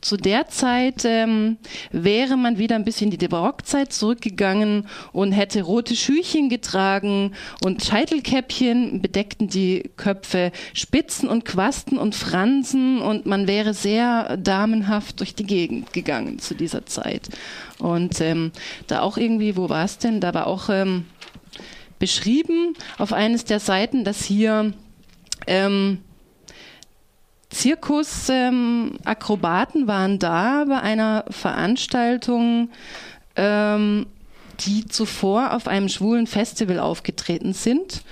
[0.00, 1.56] Zu der Zeit ähm,
[1.90, 7.82] wäre man wieder ein bisschen in die Barockzeit zurückgegangen und hätte rote Schüchen getragen und
[7.84, 15.34] Scheitelkäppchen bedeckten die Köpfe, Spitzen und Quasten und Fransen und man wäre sehr damenhaft durch
[15.34, 17.28] die Gegend gegangen zu dieser Zeit.
[17.78, 18.52] Und ähm,
[18.86, 20.20] da auch irgendwie, wo war es denn?
[20.20, 21.06] Da war auch ähm,
[21.98, 24.72] beschrieben auf eines der Seiten, dass hier
[25.46, 25.98] ähm,
[27.50, 32.70] Zirkusakrobaten ähm, waren da bei einer Veranstaltung,
[33.36, 34.06] ähm,
[34.60, 38.02] die zuvor auf einem schwulen Festival aufgetreten sind.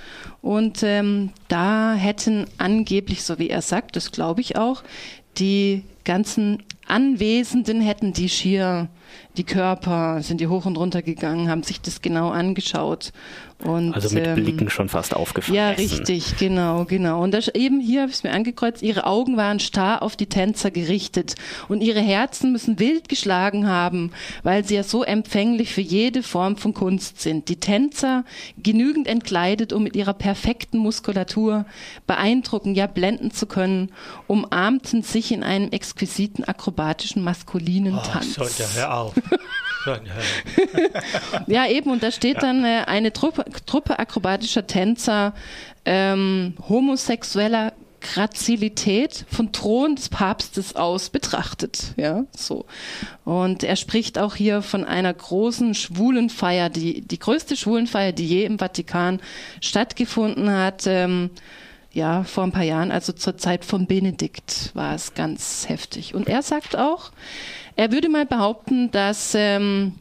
[0.41, 4.83] Und ähm, da hätten angeblich, so wie er sagt, das glaube ich auch,
[5.37, 8.89] die ganzen Anwesenden hätten die schier
[9.37, 13.13] die Körper, sind die hoch und runter gegangen, haben sich das genau angeschaut
[13.63, 15.55] und, also mit ähm, Blicken schon fast aufgefallen.
[15.55, 17.21] Ja, richtig, genau, genau.
[17.21, 20.25] Und das, eben hier habe ich es mir angekreuzt, ihre Augen waren starr auf die
[20.27, 21.35] Tänzer gerichtet
[21.69, 24.11] und ihre Herzen müssen wild geschlagen haben,
[24.43, 27.49] weil sie ja so empfänglich für jede Form von Kunst sind.
[27.49, 28.25] Die Tänzer,
[28.61, 31.65] genügend entkleidet, um mit ihrer perfekten Muskulatur
[32.05, 33.91] beeindrucken, ja blenden zu können,
[34.27, 38.33] umarmten sich in einem exquisiten akrobatischen maskulinen oh, Tanz.
[38.33, 39.13] Sonja, hör auf.
[41.47, 42.41] ja, eben, und da steht ja.
[42.41, 45.33] dann äh, eine Truppe, Truppe akrobatischer Tänzer,
[45.85, 52.65] ähm, homosexueller Grazilität von Thron des Papstes aus betrachtet, ja, so.
[53.23, 58.43] Und er spricht auch hier von einer großen Schwulenfeier, die, die größte Schwulenfeier, die je
[58.43, 59.21] im Vatikan
[59.61, 61.29] stattgefunden hat, ähm,
[61.93, 66.15] ja, vor ein paar Jahren, also zur Zeit von Benedikt war es ganz heftig.
[66.15, 67.11] Und er sagt auch,
[67.75, 69.93] er würde mal behaupten, dass ähm,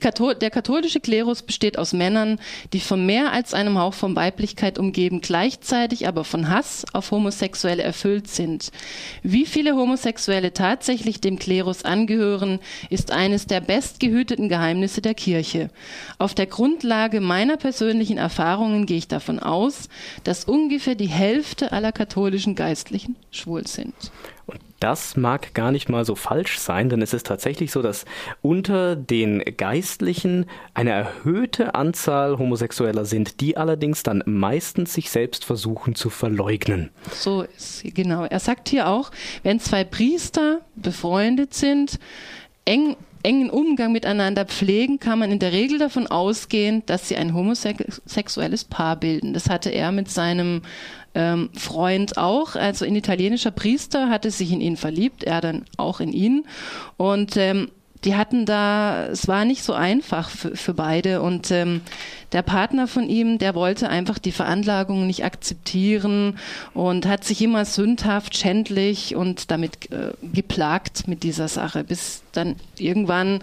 [0.00, 2.38] Kathol der katholische Klerus besteht aus Männern,
[2.72, 7.82] die von mehr als einem Hauch von Weiblichkeit umgeben, gleichzeitig aber von Hass auf Homosexuelle
[7.82, 8.70] erfüllt sind.
[9.22, 12.60] Wie viele Homosexuelle tatsächlich dem Klerus angehören,
[12.90, 15.70] ist eines der bestgehüteten Geheimnisse der Kirche.
[16.18, 19.88] Auf der Grundlage meiner persönlichen Erfahrungen gehe ich davon aus,
[20.24, 23.94] dass ungefähr die Hälfte aller katholischen Geistlichen schwul sind.
[24.46, 28.04] Und das mag gar nicht mal so falsch sein, denn es ist tatsächlich so, dass
[28.42, 35.94] unter den Geistlichen eine erhöhte Anzahl Homosexueller sind, die allerdings dann meistens sich selbst versuchen
[35.94, 36.90] zu verleugnen.
[37.12, 38.24] So ist genau.
[38.24, 39.10] Er sagt hier auch,
[39.42, 41.98] wenn zwei Priester befreundet sind,
[42.64, 47.34] eng engen Umgang miteinander pflegen, kann man in der Regel davon ausgehen, dass sie ein
[47.34, 49.34] homosexuelles Paar bilden.
[49.34, 50.62] Das hatte er mit seinem
[51.18, 52.54] ähm, Freund auch.
[52.54, 56.46] Also ein italienischer Priester hatte sich in ihn verliebt, er dann auch in ihn.
[56.96, 57.70] Und ähm,
[58.04, 61.80] die hatten da, es war nicht so einfach für, für beide und ähm,
[62.30, 66.38] der Partner von ihm, der wollte einfach die Veranlagung nicht akzeptieren
[66.74, 72.54] und hat sich immer sündhaft, schändlich und damit äh, geplagt mit dieser Sache, bis dann
[72.78, 73.40] irgendwann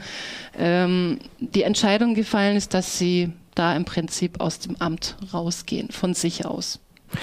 [0.58, 6.14] ähm, die Entscheidung gefallen ist, dass sie da im Prinzip aus dem Amt rausgehen, von
[6.14, 6.80] sich aus.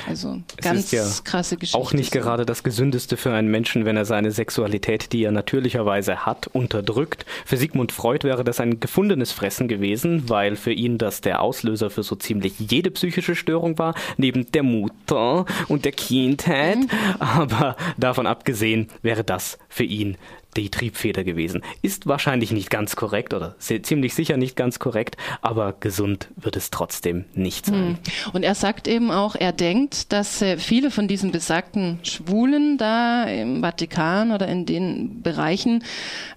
[0.09, 1.79] Also ganz ja krasse Geschichte.
[1.79, 6.27] Auch nicht gerade das Gesündeste für einen Menschen, wenn er seine Sexualität, die er natürlicherweise
[6.27, 7.27] hat, unterdrückt.
[7.45, 11.91] Für Sigmund Freud wäre das ein gefundenes Fressen gewesen, weil für ihn das der Auslöser
[11.91, 16.79] für so ziemlich jede psychische Störung war, neben der Mutter und der Kindheit.
[16.79, 16.89] Mhm.
[17.19, 20.17] Aber davon abgesehen wäre das für ihn
[20.57, 21.63] die Triebfeder gewesen.
[21.81, 26.71] Ist wahrscheinlich nicht ganz korrekt oder ziemlich sicher nicht ganz korrekt, aber gesund wird es
[26.71, 27.75] trotzdem nicht sein.
[27.75, 27.99] Hm.
[28.33, 33.25] Und er sagt eben auch, er denkt, dass äh, viele von diesen besagten Schwulen da
[33.25, 35.85] im Vatikan oder in den Bereichen,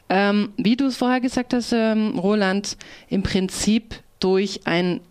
[0.10, 2.78] ähm, wie du es vorher gesagt hast, ähm, Roland,
[3.10, 5.02] im Prinzip durch ein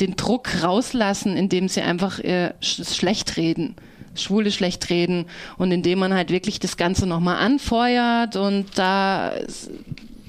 [0.00, 3.76] den Druck rauslassen, indem sie einfach äh, schlecht reden.
[4.16, 5.26] Schwule schlecht reden
[5.58, 9.32] und indem man halt wirklich das Ganze nochmal anfeuert und da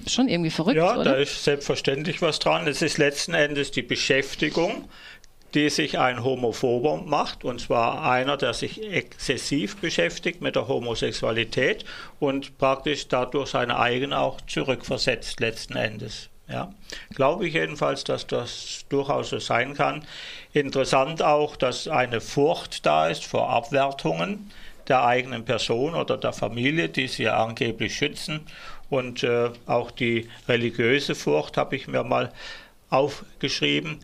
[0.08, 0.78] schon irgendwie verrückt.
[0.78, 1.04] Ja, oder?
[1.04, 2.68] da ist selbstverständlich was dran.
[2.68, 4.88] Es ist letzten Endes die Beschäftigung,
[5.54, 11.86] die sich ein Homophober macht, und zwar einer, der sich exzessiv beschäftigt mit der Homosexualität
[12.20, 16.30] und praktisch dadurch seine eigene auch zurückversetzt letzten Endes.
[16.48, 16.72] Ja,
[17.16, 20.06] glaube ich jedenfalls, dass das durchaus so sein kann.
[20.54, 24.52] Interessant auch, dass eine Furcht da ist vor Abwertungen
[24.88, 28.42] der eigenen Person oder der Familie, die sie ja angeblich schützen.
[28.90, 32.32] Und äh, auch die religiöse Furcht habe ich mir mal
[32.92, 34.00] aufgeschrieben.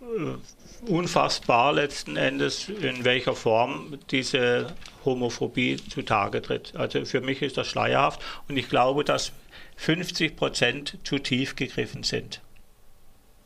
[0.00, 4.68] Äh, unfassbar letzten Endes, in welcher Form diese
[5.04, 6.74] Homophobie zutage tritt.
[6.76, 9.32] Also für mich ist das schleierhaft und ich glaube, dass
[9.76, 12.40] 50 Prozent zu tief gegriffen sind.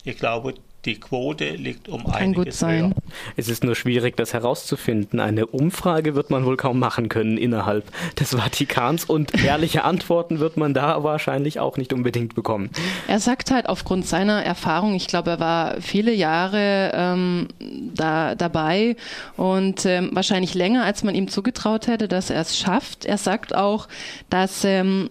[0.04, 0.54] Ich glaube,
[0.86, 2.80] die Quote liegt um Kann einiges gut sein.
[2.84, 2.92] höher.
[3.36, 5.20] Es ist nur schwierig, das herauszufinden.
[5.20, 7.84] Eine Umfrage wird man wohl kaum machen können innerhalb
[8.16, 12.70] des Vatikans und ehrliche Antworten wird man da wahrscheinlich auch nicht unbedingt bekommen.
[13.08, 17.48] Er sagt halt aufgrund seiner Erfahrung, ich glaube, er war viele Jahre ähm,
[17.94, 18.96] da dabei
[19.36, 23.04] und ähm, wahrscheinlich länger, als man ihm zugetraut hätte, dass er es schafft.
[23.04, 23.86] Er sagt auch,
[24.30, 25.10] dass ähm,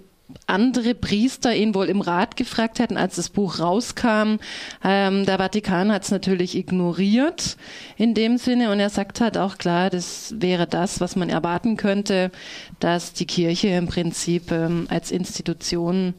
[0.49, 4.37] andere Priester ihn wohl im Rat gefragt hätten, als das Buch rauskam.
[4.83, 7.57] Ähm, der Vatikan hat es natürlich ignoriert
[7.97, 11.77] in dem Sinne und er sagt halt auch klar, das wäre das, was man erwarten
[11.77, 12.31] könnte,
[12.79, 16.13] dass die Kirche im Prinzip ähm, als Institution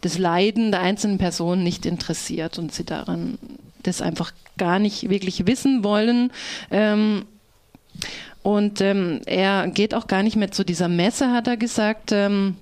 [0.00, 3.38] das Leiden der einzelnen Person nicht interessiert und sie daran
[3.82, 6.32] das einfach gar nicht wirklich wissen wollen.
[6.70, 7.24] Ähm,
[8.42, 12.12] und ähm, er geht auch gar nicht mehr zu dieser Messe, hat er gesagt.
[12.12, 12.56] Ähm,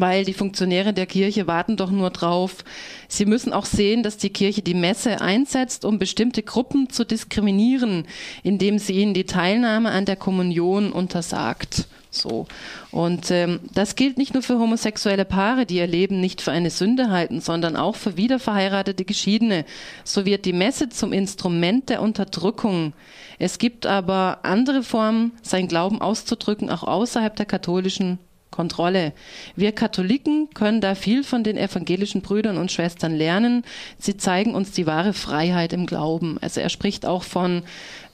[0.00, 2.64] weil die Funktionäre der Kirche warten doch nur drauf.
[3.08, 8.06] Sie müssen auch sehen, dass die Kirche die Messe einsetzt, um bestimmte Gruppen zu diskriminieren,
[8.42, 11.88] indem sie ihnen die Teilnahme an der Kommunion untersagt.
[12.10, 12.46] So.
[12.90, 16.70] Und ähm, das gilt nicht nur für homosexuelle Paare, die ihr Leben nicht für eine
[16.70, 19.64] Sünde halten, sondern auch für wiederverheiratete Geschiedene.
[20.04, 22.94] So wird die Messe zum Instrument der Unterdrückung.
[23.38, 28.18] Es gibt aber andere Formen, sein Glauben auszudrücken, auch außerhalb der katholischen
[28.50, 29.12] Kontrolle.
[29.56, 33.64] Wir Katholiken können da viel von den evangelischen Brüdern und Schwestern lernen.
[33.98, 36.38] Sie zeigen uns die wahre Freiheit im Glauben.
[36.40, 37.62] Also er spricht auch von,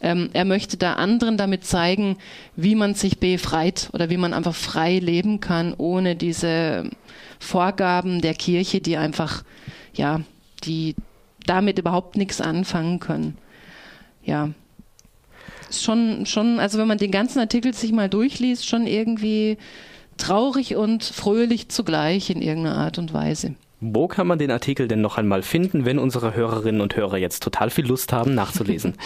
[0.01, 2.19] ähm, er möchte da anderen damit zeigen,
[2.57, 6.91] wie man sich befreit oder wie man einfach frei leben kann, ohne diese
[7.39, 9.45] Vorgaben der Kirche, die einfach,
[9.95, 10.21] ja,
[10.65, 10.95] die
[11.47, 13.39] damit überhaupt nichts anfangen können.
[14.25, 14.51] Ja.
[15.71, 19.59] schon, schon, also wenn man den ganzen Artikel sich mal durchliest, schon irgendwie
[20.19, 23.55] traurig und fröhlich zugleich in irgendeiner Art und Weise.
[23.81, 27.43] Wo kann man den Artikel denn noch einmal finden, wenn unsere Hörerinnen und Hörer jetzt
[27.43, 28.95] total viel Lust haben, nachzulesen?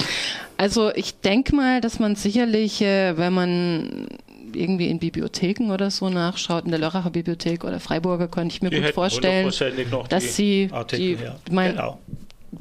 [0.61, 4.09] Also ich denke mal, dass man sicherlich, äh, wenn man
[4.53, 8.71] irgendwie in Bibliotheken oder so nachschaut, in der Lörracher Bibliothek oder Freiburger, könnte ich mir
[8.71, 9.53] die gut vorstellen,
[10.09, 11.37] dass sie Artikel, die, ja.
[11.49, 12.01] mein, genau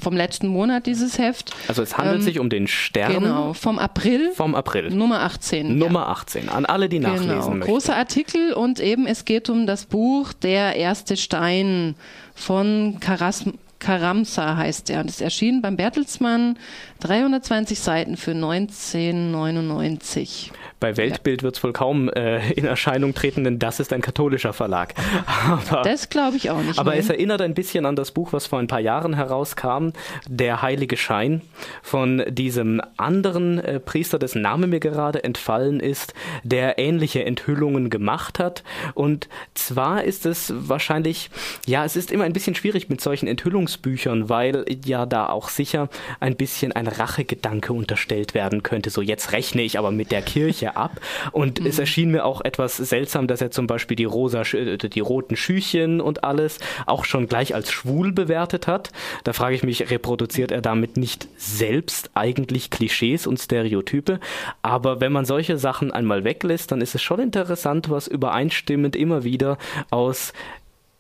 [0.02, 1.54] vom letzten Monat dieses Heft.
[1.68, 3.14] Also es handelt ähm, sich um den Stern.
[3.14, 4.32] Genau, vom April.
[4.34, 4.92] Vom April.
[4.92, 5.78] Nummer 18.
[5.78, 6.08] Nummer ja.
[6.08, 6.50] 18.
[6.50, 7.50] An alle, die nachlesen genau.
[7.50, 7.62] möchten.
[7.62, 11.96] Großer Artikel und eben es geht um das Buch Der erste Stein
[12.36, 13.46] von Karas
[13.80, 15.02] Karamsa heißt er.
[15.02, 16.58] Und es erschien beim Bertelsmann
[17.02, 20.52] 320 Seiten für 1999.
[20.80, 24.54] Bei Weltbild wird es wohl kaum äh, in Erscheinung treten, denn das ist ein katholischer
[24.54, 24.94] Verlag.
[25.48, 26.78] aber, das glaube ich auch nicht.
[26.78, 27.00] Aber nee.
[27.00, 29.90] es erinnert ein bisschen an das Buch, was vor ein paar Jahren herauskam,
[30.28, 31.42] Der heilige Schein,
[31.82, 36.14] von diesem anderen äh, Priester, dessen Name mir gerade entfallen ist,
[36.44, 38.64] der ähnliche Enthüllungen gemacht hat.
[38.94, 41.32] Und zwar ist es wahrscheinlich,
[41.66, 45.90] ja, es ist immer ein bisschen schwierig mit solchen Enthüllungsbüchern, weil ja da auch sicher
[46.20, 48.92] ein bisschen ein Rachegedanke unterstellt werden könnte.
[48.92, 51.00] So, jetzt rechne ich aber mit der Kirche ja ab.
[51.32, 51.66] Und mhm.
[51.66, 55.36] es erschien mir auch etwas seltsam, dass er zum Beispiel die rosa, äh, die roten
[55.36, 58.92] Schüchen und alles auch schon gleich als schwul bewertet hat.
[59.24, 64.20] Da frage ich mich, reproduziert er damit nicht selbst eigentlich Klischees und Stereotype?
[64.62, 69.24] Aber wenn man solche Sachen einmal weglässt, dann ist es schon interessant, was übereinstimmend immer
[69.24, 69.58] wieder
[69.90, 70.34] aus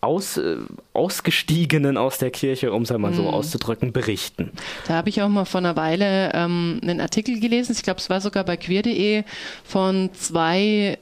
[0.02, 0.58] aus, äh,
[0.93, 3.30] Ausgestiegenen aus der Kirche, um es einmal so mhm.
[3.30, 4.52] auszudrücken, berichten.
[4.88, 8.10] Da habe ich auch mal vor einer Weile ähm, einen Artikel gelesen, ich glaube, es
[8.10, 9.24] war sogar bei queer.de,
[9.64, 10.98] von zwei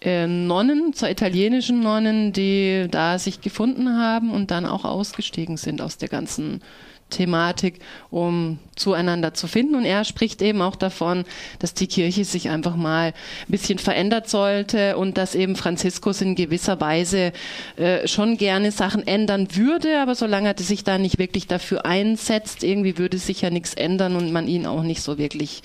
[0.00, 5.82] äh, Nonnen, zwei italienischen Nonnen, die da sich gefunden haben und dann auch ausgestiegen sind
[5.82, 6.62] aus der ganzen
[7.10, 7.80] Thematik,
[8.10, 9.74] um zueinander zu finden.
[9.74, 11.24] Und er spricht eben auch davon,
[11.58, 13.14] dass die Kirche sich einfach mal ein
[13.48, 17.32] bisschen verändert sollte und dass eben Franziskus in gewisser Weise
[17.76, 22.62] äh, schon gerne Sachen ändern würde, aber solange er sich da nicht wirklich dafür einsetzt,
[22.62, 25.62] irgendwie würde sich ja nichts ändern und man ihn auch nicht so wirklich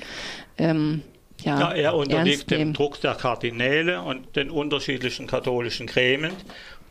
[0.57, 1.01] ähm,
[1.43, 6.33] ja, ja, er unterliegt dem Druck der Kardinäle und den unterschiedlichen katholischen Gremien.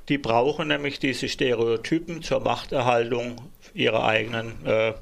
[0.09, 3.36] Die brauchen nämlich diese Stereotypen zur Machterhaltung
[3.75, 4.95] ihrer eigenen äh,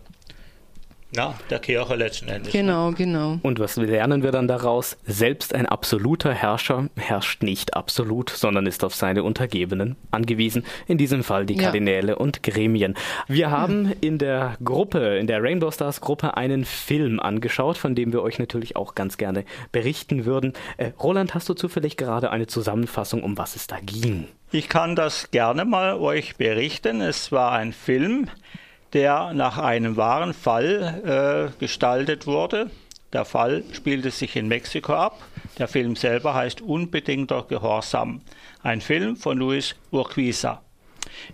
[1.13, 2.53] na, der Kirche letzten Endes.
[2.53, 3.39] Genau, genau.
[3.43, 4.97] Und was lernen wir dann daraus?
[5.05, 10.65] Selbst ein absoluter Herrscher herrscht nicht absolut, sondern ist auf seine Untergebenen angewiesen.
[10.87, 12.17] In diesem Fall die Kardinäle ja.
[12.17, 12.95] und Gremien.
[13.27, 18.13] Wir haben in der Gruppe, in der Rainbow Stars Gruppe einen Film angeschaut, von dem
[18.13, 20.53] wir euch natürlich auch ganz gerne berichten würden.
[20.77, 24.29] Äh, Roland, hast du zufällig gerade eine Zusammenfassung, um was es da ging?
[24.53, 27.01] Ich kann das gerne mal euch berichten.
[27.01, 28.29] Es war ein Film,
[28.93, 32.71] der nach einem wahren Fall äh, gestaltet wurde.
[33.13, 35.21] Der Fall spielte sich in Mexiko ab.
[35.59, 38.21] Der Film selber heißt Unbedingter Gehorsam.
[38.63, 40.63] Ein Film von Luis Urquiza.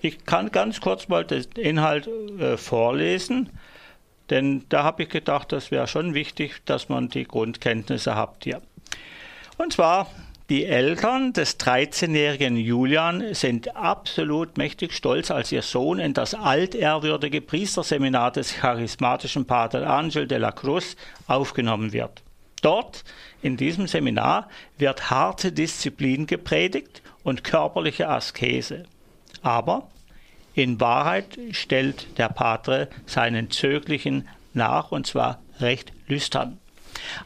[0.00, 3.50] Ich kann ganz kurz mal den Inhalt äh, vorlesen.
[4.30, 8.60] Denn da habe ich gedacht, das wäre schon wichtig, dass man die Grundkenntnisse hat hier.
[9.56, 10.10] Und zwar
[10.48, 17.40] die Eltern des 13-jährigen Julian sind absolut mächtig stolz, als ihr Sohn in das altehrwürdige
[17.40, 20.94] Priesterseminar des charismatischen Pater Angel de la Cruz
[21.26, 22.22] aufgenommen wird.
[22.62, 23.02] Dort,
[23.42, 28.84] in diesem Seminar, wird harte Disziplin gepredigt und körperliche Askese.
[29.42, 29.88] Aber
[30.54, 36.58] in Wahrheit stellt der Patre seinen Zöglichen nach, und zwar recht lüstern.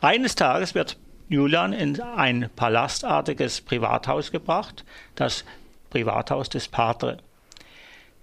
[0.01, 0.97] Eines Tages wird
[1.31, 5.45] Julian in ein palastartiges Privathaus gebracht, das
[5.89, 7.19] Privathaus des Patre.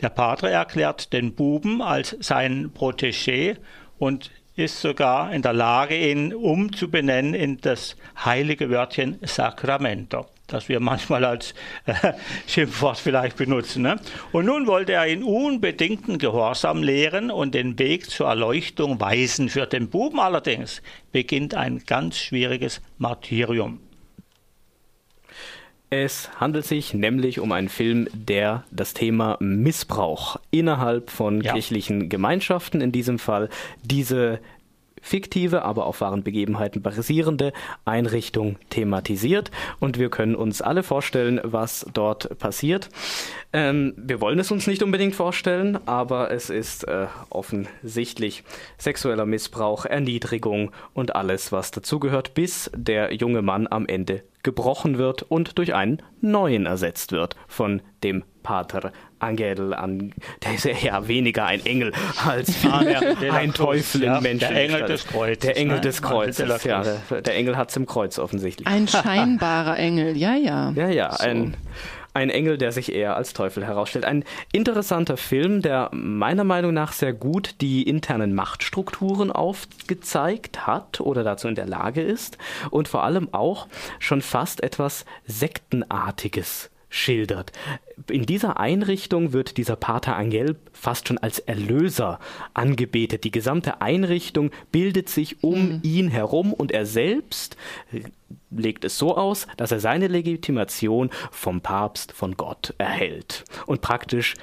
[0.02, 3.56] Der Patre erklärt den Buben als sein Protégé
[3.98, 7.96] und ist sogar in der Lage, ihn umzubenennen in das
[8.26, 11.54] heilige Wörtchen Sacramento das wir manchmal als
[11.86, 11.94] äh,
[12.48, 13.84] Schimpfwort vielleicht benutzen.
[13.84, 13.98] Ne?
[14.32, 19.50] Und nun wollte er ihn unbedingten Gehorsam lehren und den Weg zur Erleuchtung weisen.
[19.50, 20.82] Für den Buben allerdings
[21.12, 23.80] beginnt ein ganz schwieriges Martyrium.
[25.90, 31.54] Es handelt sich nämlich um einen Film, der das Thema Missbrauch innerhalb von ja.
[31.54, 33.48] kirchlichen Gemeinschaften, in diesem Fall
[33.84, 34.42] diese
[35.02, 37.54] fiktive, aber auf wahren Begebenheiten basierende
[37.86, 42.90] Einrichtung thematisiert und wir können uns alle vorstellen, was dort passiert.
[43.54, 48.44] Ähm, wir wollen es uns nicht unbedingt vorstellen, aber es ist äh, offensichtlich
[48.78, 55.24] sexueller Missbrauch, Erniedrigung und alles, was dazugehört, bis der junge Mann am Ende gebrochen wird
[55.24, 60.14] und durch einen neuen ersetzt wird von dem Pater Angel an,
[60.44, 61.92] der ist ja weniger ein Engel
[62.26, 62.84] als ah,
[63.34, 64.54] ein Teufel ja, in Menschen.
[64.54, 65.40] Der Engel des Kreuzes.
[65.40, 65.82] Der Engel ne?
[65.82, 66.84] des Kreuzes, ja.
[66.84, 68.68] Der, der Engel hat es im Kreuz offensichtlich.
[68.68, 70.72] Ein scheinbarer Engel, ja, ja.
[70.76, 71.24] Ja, ja, so.
[71.24, 71.58] ein,
[72.14, 74.06] ein Engel, der sich eher als Teufel herausstellt.
[74.06, 81.24] Ein interessanter Film, der meiner Meinung nach sehr gut die internen Machtstrukturen aufgezeigt hat oder
[81.24, 82.38] dazu in der Lage ist
[82.72, 83.68] und vor allem auch
[84.00, 87.52] schon fast etwas Sektenartiges schildert.
[88.10, 92.20] In dieser Einrichtung wird dieser Pater Angel fast schon als Erlöser
[92.54, 93.24] angebetet.
[93.24, 95.80] Die gesamte Einrichtung bildet sich um mhm.
[95.84, 97.58] ihn herum und er selbst
[98.52, 103.46] legt es so aus, dass er seine Legitimation vom Papst, von Gott erhält.
[103.66, 104.36] Und praktisch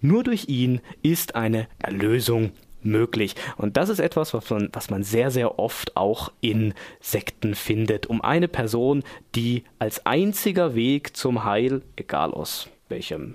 [0.00, 2.52] nur durch ihn ist eine Erlösung
[2.82, 3.36] möglich.
[3.56, 8.06] Und das ist etwas, was man, was man sehr, sehr oft auch in Sekten findet.
[8.06, 9.04] Um eine Person,
[9.34, 13.34] die als einziger Weg zum Heil, egal aus welchem,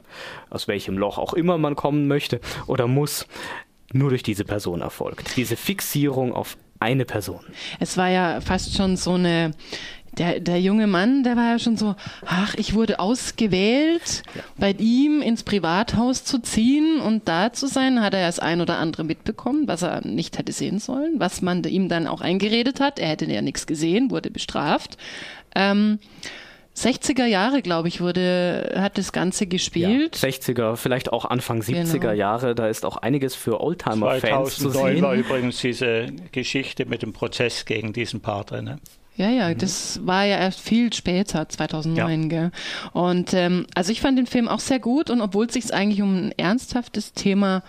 [0.50, 3.28] aus welchem Loch auch immer man kommen möchte oder muss,
[3.92, 5.36] nur durch diese Person erfolgt.
[5.36, 7.42] Diese Fixierung auf eine Person.
[7.80, 9.52] Es war ja fast schon so eine
[10.18, 11.96] der, der junge Mann, der war ja schon so,
[12.26, 14.42] ach, ich wurde ausgewählt, ja.
[14.58, 18.78] bei ihm ins Privathaus zu ziehen und da zu sein, hat er das ein oder
[18.78, 23.00] andere mitbekommen, was er nicht hätte sehen sollen, was man ihm dann auch eingeredet hat.
[23.00, 24.98] Er hätte ja nichts gesehen, wurde bestraft.
[25.56, 26.00] Ähm,
[26.78, 30.22] 60er Jahre, glaube ich, wurde, hat das Ganze gespielt.
[30.22, 32.14] Ja, 60er, vielleicht auch Anfang 70er genau.
[32.14, 35.02] Jahre, da ist auch einiges für Oldtimer-Fans zu sehen.
[35.02, 38.62] war übrigens diese Geschichte mit dem Prozess gegen diesen Pater.
[38.62, 38.80] Ne?
[39.16, 39.58] Ja, ja, mhm.
[39.58, 42.28] das war ja erst viel später, 2009, ja.
[42.28, 42.52] gell?
[42.94, 46.04] Und ähm, also ich fand den Film auch sehr gut und obwohl es sich eigentlich
[46.04, 47.64] um ein ernsthaftes Thema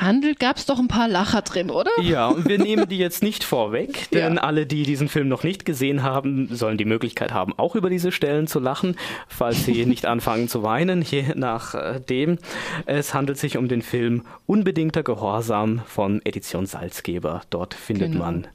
[0.00, 1.90] handelt, gab es doch ein paar Lacher drin, oder?
[2.00, 4.42] Ja, und wir nehmen die jetzt nicht vorweg, denn ja.
[4.42, 8.12] alle, die diesen Film noch nicht gesehen haben, sollen die Möglichkeit haben, auch über diese
[8.12, 8.96] Stellen zu lachen,
[9.28, 12.38] falls sie nicht anfangen zu weinen, je nachdem.
[12.86, 17.42] Es handelt sich um den Film Unbedingter Gehorsam von Edition Salzgeber.
[17.50, 18.24] Dort findet genau.
[18.24, 18.46] man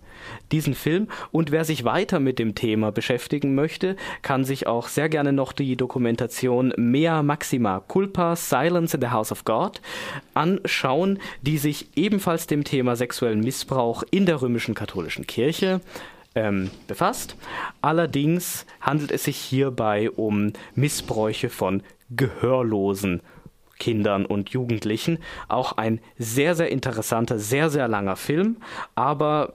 [0.51, 1.07] diesen Film.
[1.31, 5.53] Und wer sich weiter mit dem Thema beschäftigen möchte, kann sich auch sehr gerne noch
[5.53, 9.81] die Dokumentation Mea Maxima Culpa Silence in the House of God
[10.33, 15.81] anschauen, die sich ebenfalls dem Thema sexuellen Missbrauch in der römischen katholischen Kirche
[16.35, 17.35] ähm, befasst.
[17.81, 23.21] Allerdings handelt es sich hierbei um Missbräuche von Gehörlosen
[23.79, 25.19] Kindern und Jugendlichen.
[25.47, 28.57] Auch ein sehr, sehr interessanter, sehr, sehr langer Film,
[28.95, 29.53] aber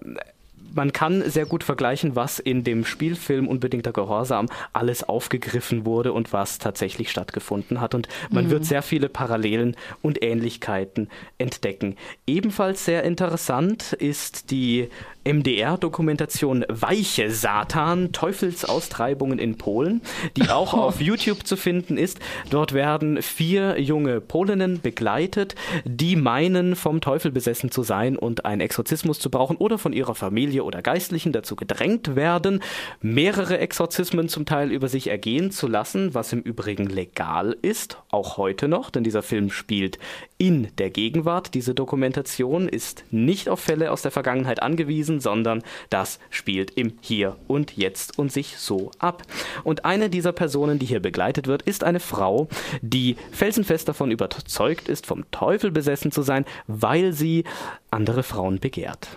[0.75, 6.33] man kann sehr gut vergleichen, was in dem Spielfilm Unbedingter Gehorsam alles aufgegriffen wurde und
[6.33, 7.95] was tatsächlich stattgefunden hat.
[7.95, 8.51] Und man mhm.
[8.51, 11.09] wird sehr viele Parallelen und Ähnlichkeiten
[11.39, 11.97] entdecken.
[12.27, 14.89] Ebenfalls sehr interessant ist die
[15.29, 20.03] MDR-Dokumentation Weiche Satan, Teufelsaustreibungen in Polen,
[20.37, 22.19] die auch auf YouTube zu finden ist.
[22.51, 25.55] Dort werden vier junge Polinnen begleitet,
[25.85, 30.15] die meinen, vom Teufel besessen zu sein und einen Exorzismus zu brauchen oder von ihrer
[30.15, 32.61] Familie Familie oder Geistlichen dazu gedrängt werden,
[33.01, 38.37] mehrere Exorzismen zum Teil über sich ergehen zu lassen, was im Übrigen legal ist, auch
[38.37, 39.99] heute noch, denn dieser Film spielt
[40.39, 41.55] in der Gegenwart.
[41.55, 47.37] Diese Dokumentation ist nicht auf Fälle aus der Vergangenheit angewiesen, sondern das spielt im Hier
[47.49, 49.25] und Jetzt und sich so ab.
[49.65, 52.49] Und eine dieser Personen, die hier begleitet wird, ist eine Frau,
[52.81, 57.45] die felsenfest davon überzeugt ist, vom Teufel besessen zu sein, weil sie
[57.91, 59.09] andere Frauen begehrt.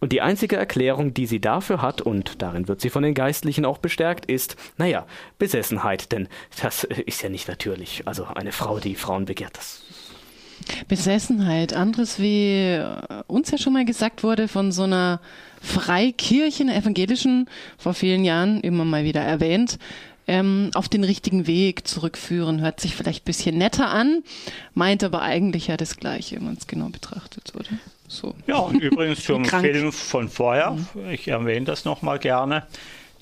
[0.00, 3.66] Und die einzige Erklärung, die sie dafür hat, und darin wird sie von den Geistlichen
[3.66, 5.06] auch bestärkt, ist, naja,
[5.38, 6.26] Besessenheit, denn
[6.62, 8.02] das ist ja nicht natürlich.
[8.06, 9.82] Also eine Frau, die Frauen begehrt, das
[10.88, 11.72] Besessenheit.
[11.72, 12.96] Anderes, wie äh,
[13.26, 15.20] uns ja schon mal gesagt wurde, von so einer
[15.62, 17.48] Freikirche, einer evangelischen,
[17.78, 19.78] vor vielen Jahren immer mal wieder erwähnt,
[20.26, 22.60] ähm, auf den richtigen Weg zurückführen.
[22.60, 24.22] Hört sich vielleicht ein bisschen netter an,
[24.74, 27.68] meint aber eigentlich ja das Gleiche, wenn man es genau betrachtet, oder?
[28.06, 28.34] So.
[28.46, 31.10] Ja, und übrigens zum Film von vorher, mhm.
[31.10, 32.64] ich erwähne das nochmal gerne.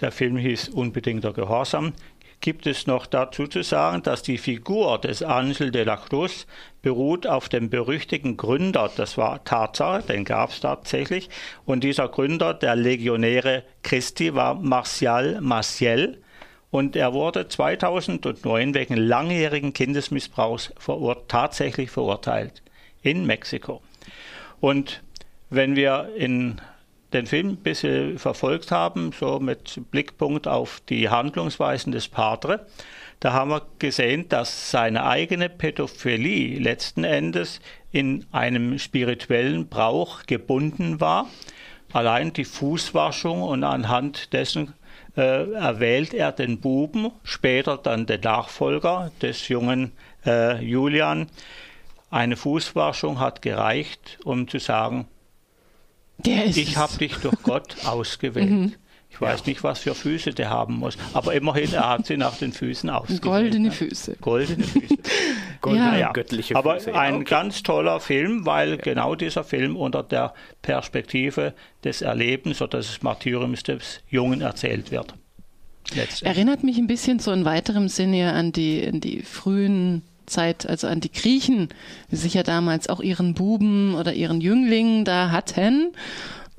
[0.01, 1.93] Der Film hieß Unbedingter Gehorsam
[2.41, 6.47] gibt es noch dazu zu sagen, dass die Figur des Angel de la Cruz
[6.83, 11.29] beruht auf dem berüchtigten Gründer, das war Tatsache, den gab es tatsächlich,
[11.65, 16.23] und dieser Gründer der Legionäre Christi war Martial Maciel.
[16.71, 22.63] Und er wurde 2009 wegen langjährigen Kindesmissbrauchs verur tatsächlich verurteilt
[23.01, 23.81] in Mexiko.
[24.61, 25.03] Und
[25.49, 26.61] wenn wir in
[27.13, 32.67] den Film ein bisschen verfolgt haben, so mit Blickpunkt auf die Handlungsweisen des Padre,
[33.21, 41.01] da haben wir gesehen, dass seine eigene Pädophilie letzten Endes in einem spirituellen Brauch gebunden
[41.01, 41.29] war.
[41.93, 44.75] Allein die Fußwaschung und anhand dessen
[45.17, 49.91] äh, erwählt er den Buben, später dann den Nachfolger des jungen
[50.25, 51.27] äh, Julian.
[52.11, 55.09] Eine Fußwaschung hat gereicht, um zu sagen,
[56.25, 58.51] ich habe dich durch Gott ausgewählt.
[58.51, 58.75] Mhm.
[59.11, 59.47] Ich weiß ja.
[59.47, 62.91] nicht, was für Füße der haben muss, aber immerhin, er hat sie nach den Füßen
[62.91, 63.23] ausgewählt.
[63.23, 64.17] Goldene Füße.
[64.21, 64.97] Goldene Füße.
[65.61, 66.13] Goldene, ja.
[66.13, 66.59] göttliche Füße.
[66.59, 67.25] Aber ein okay.
[67.25, 68.77] ganz toller Film, weil ja.
[68.77, 71.55] genau dieser Film unter der Perspektive
[71.85, 75.15] des Erlebens oder des Martyriums des Jungen erzählt wird.
[76.23, 80.87] Erinnert mich ein bisschen so in weiterem Sinne an die, an die frühen Zeit, also
[80.87, 81.69] an die Griechen,
[82.11, 85.93] die sich ja damals auch ihren Buben oder ihren Jüngling da hatten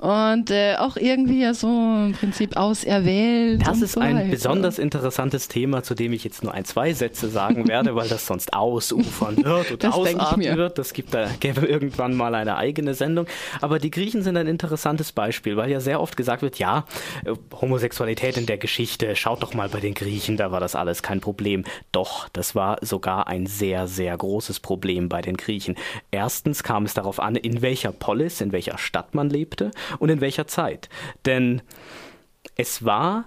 [0.00, 3.66] und äh, auch irgendwie ja so im Prinzip auserwählt.
[3.66, 4.30] Das ist so ein weiter.
[4.30, 8.26] besonders interessantes Thema, zu dem ich jetzt nur ein, zwei Sätze sagen werde, weil das
[8.26, 10.78] sonst ausufern wird und ausarten wird.
[10.78, 13.26] Das gibt da gäbe irgendwann mal eine eigene Sendung.
[13.60, 16.86] Aber die Griechen sind ein interessantes Beispiel, weil ja sehr oft gesagt wird, ja,
[17.26, 21.02] äh, Homosexualität in der Geschichte, schaut doch mal bei den Griechen, da war das alles
[21.02, 21.64] kein Problem.
[21.92, 25.76] Doch, das war sogar ein sehr, sehr großes Problem bei den Griechen.
[26.10, 30.20] Erstens kam es darauf an, in welcher Polis, in welcher Stadt man lebte und in
[30.20, 30.88] welcher Zeit.
[31.24, 31.62] Denn
[32.56, 33.24] es war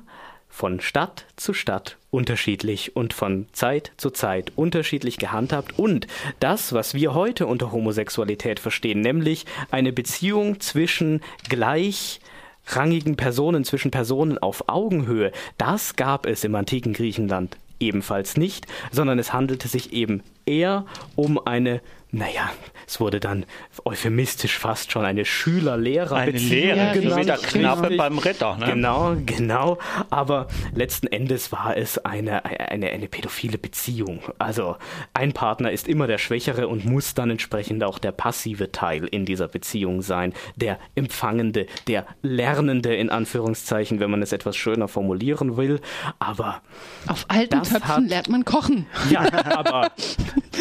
[0.54, 6.06] von Stadt zu Stadt unterschiedlich und von Zeit zu Zeit unterschiedlich gehandhabt und
[6.40, 14.38] das, was wir heute unter Homosexualität verstehen, nämlich eine Beziehung zwischen gleichrangigen Personen, zwischen Personen
[14.38, 20.22] auf Augenhöhe, das gab es im antiken Griechenland ebenfalls nicht, sondern es handelte sich eben
[20.46, 20.86] eher
[21.16, 21.82] um eine
[22.14, 22.52] naja,
[22.86, 23.46] es wurde dann
[23.86, 26.62] euphemistisch fast schon eine Schüler-Lehrer-Beziehung.
[26.62, 28.56] Eine Lehre, ja, genau, wie der Knappe beim Ritter.
[28.58, 28.68] Ne?
[28.68, 29.80] Genau, genau.
[30.12, 34.20] Aber letzten Endes war es eine, eine, eine pädophile Beziehung.
[34.38, 34.76] Also
[35.16, 39.26] ein Partner ist immer der Schwächere und muss dann entsprechend auch der passive Teil in
[39.26, 40.34] dieser Beziehung sein.
[40.56, 45.80] Der Empfangende, der Lernende in Anführungszeichen, wenn man es etwas schöner formulieren will.
[46.20, 46.62] Aber
[47.08, 48.86] auf alten Töpfen hat, lernt man kochen.
[49.10, 49.90] Ja, aber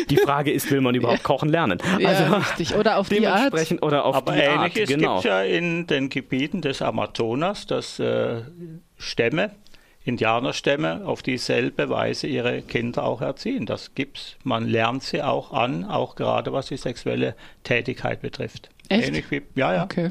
[0.08, 1.41] die Frage ist, will man überhaupt kochen?
[1.42, 1.78] Kochen lernen.
[1.98, 2.74] Ja, also richtig.
[2.74, 3.52] Oder auf die Art.
[3.82, 5.14] Oder auf Aber die ähnliches Art, genau.
[5.16, 8.42] gibt ja in den Gebieten des Amazonas, dass äh,
[8.96, 9.50] Stämme,
[10.04, 13.66] Indianerstämme auf dieselbe Weise ihre Kinder auch erziehen.
[13.66, 14.36] Das gibt's.
[14.42, 18.70] Man lernt sie auch an, auch gerade was die sexuelle Tätigkeit betrifft.
[18.88, 19.08] Echt?
[19.08, 19.84] Ähnlich wie, ja, ja.
[19.84, 20.10] Okay.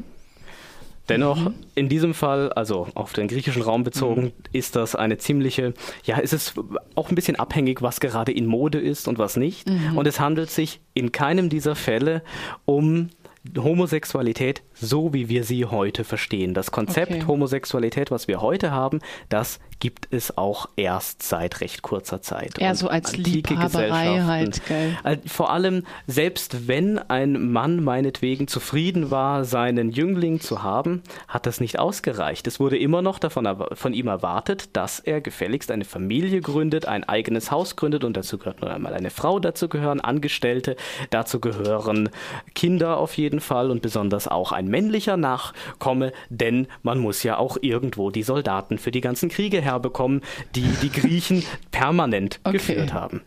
[1.11, 1.55] Dennoch, mhm.
[1.75, 4.31] in diesem Fall, also auf den griechischen Raum bezogen, mhm.
[4.53, 6.53] ist das eine ziemliche, ja, ist es
[6.95, 9.69] auch ein bisschen abhängig, was gerade in Mode ist und was nicht.
[9.69, 9.97] Mhm.
[9.97, 12.23] Und es handelt sich in keinem dieser Fälle
[12.65, 13.09] um
[13.57, 16.53] Homosexualität, so wie wir sie heute verstehen.
[16.53, 17.23] Das Konzept okay.
[17.27, 22.59] Homosexualität, was wir heute haben, das gibt es auch erst seit recht kurzer Zeit.
[22.59, 24.97] Eher so als Liebhaberei halt, gell?
[25.25, 31.59] Vor allem, selbst wenn ein Mann meinetwegen zufrieden war, seinen Jüngling zu haben, hat das
[31.59, 32.45] nicht ausgereicht.
[32.47, 37.03] Es wurde immer noch davon von ihm erwartet, dass er gefälligst eine Familie gründet, ein
[37.03, 40.75] eigenes Haus gründet und dazu gehört nur einmal eine Frau, dazu gehören Angestellte,
[41.09, 42.09] dazu gehören
[42.53, 47.57] Kinder auf jeden Fall und besonders auch ein männlicher Nachkomme, denn man muss ja auch
[47.61, 50.21] irgendwo die Soldaten für die ganzen Kriege herbekommen,
[50.55, 52.57] die die Griechen permanent okay.
[52.57, 53.21] geführt haben.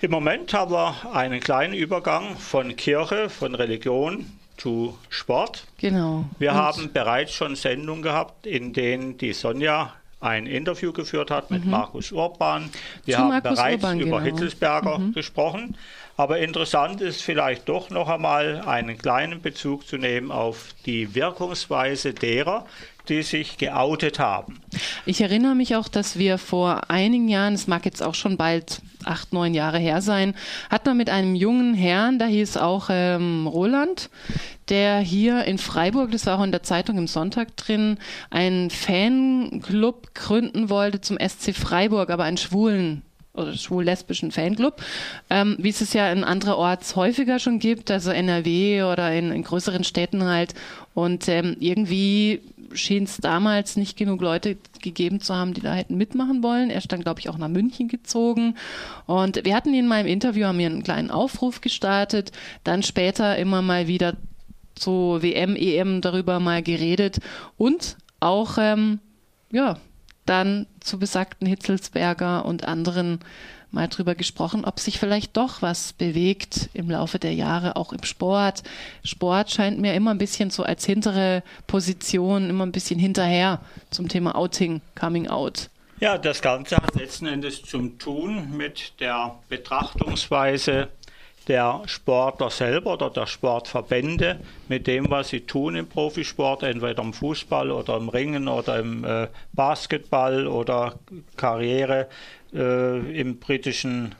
[0.00, 4.26] Im Moment haben wir einen kleinen Übergang von Kirche, von Religion
[4.56, 5.66] zu Sport.
[5.78, 6.24] Genau.
[6.38, 11.50] Wir Und haben bereits schon Sendungen gehabt, in denen die Sonja ein Interview geführt hat
[11.50, 11.70] mit mhm.
[11.70, 12.70] Markus Urban.
[13.04, 14.30] Wir zu haben Markus bereits Urban, über genau.
[14.30, 15.12] Hitzelsberger mhm.
[15.12, 15.76] gesprochen.
[16.18, 22.12] Aber interessant ist vielleicht doch noch einmal einen kleinen Bezug zu nehmen auf die Wirkungsweise
[22.12, 22.66] derer,
[23.08, 24.58] die sich geoutet haben.
[25.06, 28.82] Ich erinnere mich auch, dass wir vor einigen Jahren, es mag jetzt auch schon bald
[29.04, 30.34] acht, neun Jahre her sein,
[30.70, 34.10] hat man mit einem jungen Herrn, da hieß auch ähm, Roland,
[34.70, 37.96] der hier in Freiburg, das war auch in der Zeitung im Sonntag drin,
[38.30, 43.04] einen Fanclub gründen wollte zum SC Freiburg, aber einen schwulen
[43.38, 44.82] oder schwul-lesbischen Fanclub,
[45.30, 49.42] ähm, wie es es ja in andererorts häufiger schon gibt, also NRW oder in, in
[49.42, 50.54] größeren Städten halt.
[50.94, 52.40] Und ähm, irgendwie
[52.72, 56.70] schien es damals nicht genug Leute gegeben zu haben, die da hätten mitmachen wollen.
[56.70, 58.56] Er ist dann, glaube ich, auch nach München gezogen.
[59.06, 62.32] Und wir hatten ihn in meinem Interview, haben wir einen kleinen Aufruf gestartet,
[62.64, 64.16] dann später immer mal wieder
[64.78, 67.18] so WM, EM darüber mal geredet
[67.56, 69.00] und auch, ähm,
[69.50, 69.76] ja,
[70.28, 73.20] dann zu besagten Hitzelsberger und anderen
[73.70, 78.02] mal drüber gesprochen, ob sich vielleicht doch was bewegt im Laufe der Jahre, auch im
[78.02, 78.62] Sport.
[79.04, 83.60] Sport scheint mir immer ein bisschen so als hintere Position, immer ein bisschen hinterher
[83.90, 85.68] zum Thema Outing, Coming Out.
[86.00, 90.88] Ja, das Ganze hat letzten Endes zum Tun mit der Betrachtungsweise
[91.48, 97.12] der Sportler selber oder der Sportverbände mit dem, was sie tun im Profisport, entweder im
[97.12, 100.98] Fußball oder im Ringen oder im äh, Basketball oder
[101.36, 102.08] Karriere
[102.54, 104.14] äh, im britischen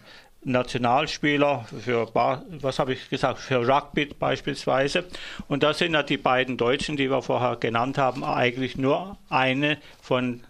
[0.44, 5.04] Nationalspieler für, was habe ich gesagt, für Rugby beispielsweise.
[5.48, 9.78] Und das sind ja die beiden Deutschen, die wir vorher genannt haben, eigentlich nur eine
[10.00, 10.42] von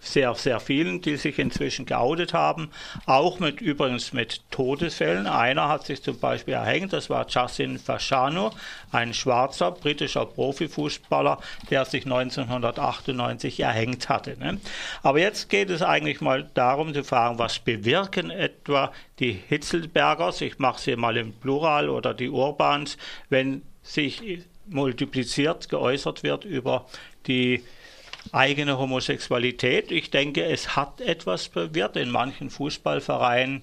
[0.00, 2.70] sehr, sehr vielen, die sich inzwischen geoutet haben.
[3.06, 5.26] Auch mit übrigens mit Todesfällen.
[5.26, 8.52] Einer hat sich zum Beispiel erhängt, das war Justin Fasciano,
[8.92, 11.38] ein schwarzer britischer Profifußballer,
[11.70, 14.38] der sich 1998 erhängt hatte.
[14.38, 14.58] Ne?
[15.02, 20.58] Aber jetzt geht es eigentlich mal darum zu fragen, was bewirken etwa die Hitzelbergers, ich
[20.58, 22.96] mache sie mal im Plural, oder die Urbans,
[23.28, 26.86] wenn sich multipliziert geäußert wird über
[27.26, 27.64] die
[28.32, 29.90] eigene Homosexualität.
[29.90, 31.96] Ich denke, es hat etwas bewirkt.
[31.96, 33.62] In manchen Fußballvereinen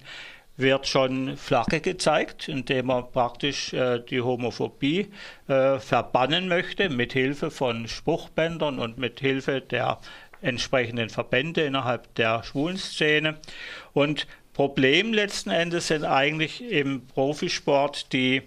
[0.57, 5.11] wird schon Flagge gezeigt, indem man praktisch äh, die Homophobie
[5.47, 9.99] äh, verbannen möchte, mit Hilfe von Spruchbändern und mit Hilfe der
[10.41, 13.37] entsprechenden Verbände innerhalb der Schwulenszene.
[13.93, 18.43] Und Problem letzten Endes sind eigentlich im Profisport die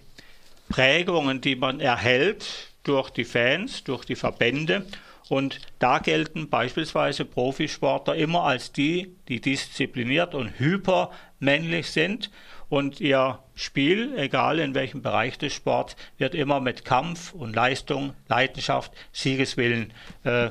[0.69, 4.85] Prägungen, die man erhält durch die Fans, durch die Verbände
[5.29, 12.31] und da gelten beispielsweise Profisportler immer als die, die diszipliniert und hypermännlich sind.
[12.67, 18.13] Und ihr Spiel, egal in welchem Bereich des Sports, wird immer mit Kampf und Leistung,
[18.27, 20.49] Leidenschaft, Siegeswillen äh,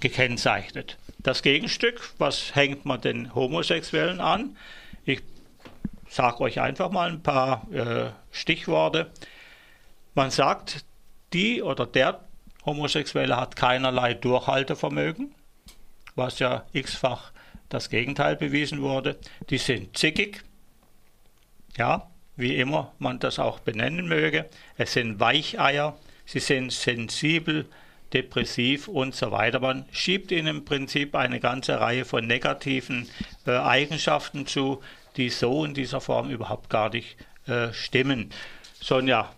[0.00, 0.98] gekennzeichnet.
[1.18, 4.56] Das Gegenstück, was hängt man den Homosexuellen an?
[5.04, 5.22] Ich
[6.08, 9.10] sage euch einfach mal ein paar äh, Stichworte.
[10.14, 10.84] Man sagt,
[11.32, 12.20] die oder der
[12.66, 15.34] Homosexuelle hat keinerlei Durchhaltevermögen,
[16.16, 17.32] was ja x-fach
[17.68, 19.18] das Gegenteil bewiesen wurde.
[19.50, 20.42] Die sind zickig,
[21.76, 24.46] ja, wie immer man das auch benennen möge.
[24.76, 25.96] Es sind Weicheier,
[26.26, 27.66] sie sind sensibel,
[28.12, 29.60] depressiv und so weiter.
[29.60, 33.08] Man schiebt ihnen im Prinzip eine ganze Reihe von negativen
[33.46, 34.82] äh, Eigenschaften zu,
[35.16, 38.30] die so in dieser Form überhaupt gar nicht äh, stimmen.
[38.80, 39.32] Sonja,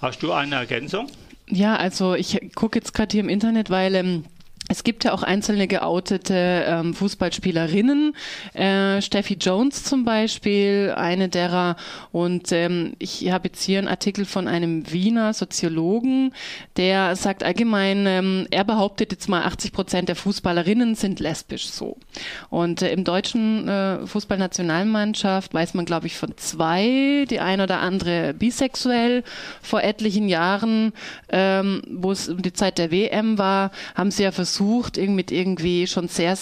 [0.00, 1.10] hast du eine Ergänzung?
[1.50, 4.24] Ja, also ich gucke jetzt gerade hier im Internet, weil ähm,
[4.68, 8.14] es gibt ja auch einzelne geoutete ähm, Fußballspielerinnen,
[8.52, 11.76] äh, Steffi Jones zum Beispiel, eine derer.
[12.12, 16.34] Und ähm, ich habe jetzt hier einen Artikel von einem Wiener Soziologen,
[16.76, 21.96] der sagt allgemein, ähm, er behauptet jetzt mal, 80 Prozent der Fußballerinnen sind lesbisch so.
[22.50, 27.80] Und äh, im deutschen äh, Fußballnationalmannschaft weiß man, glaube ich, von zwei, die eine oder
[27.80, 29.24] andere bisexuell.
[29.62, 30.92] Vor etlichen Jahren,
[31.30, 35.30] ähm, wo es um die Zeit der WM war, haben sie ja versucht, versucht, mit
[35.30, 36.36] irgendwie schon sehr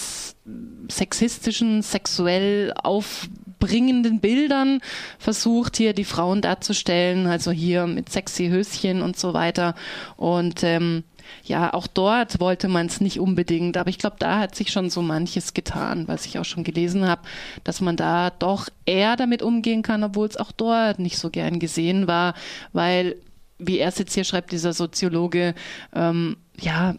[0.88, 4.80] sexistischen, sexuell aufbringenden Bildern
[5.18, 9.74] versucht, hier die Frauen darzustellen, also hier mit sexy Höschen und so weiter.
[10.16, 11.02] Und ähm,
[11.42, 14.88] ja, auch dort wollte man es nicht unbedingt, aber ich glaube, da hat sich schon
[14.88, 17.22] so manches getan, was ich auch schon gelesen habe,
[17.64, 21.59] dass man da doch eher damit umgehen kann, obwohl es auch dort nicht so gern
[21.59, 22.34] gesehen war,
[22.72, 23.16] weil
[23.59, 25.54] wie er es jetzt hier schreibt, dieser Soziologe,
[25.94, 26.94] ähm, ja,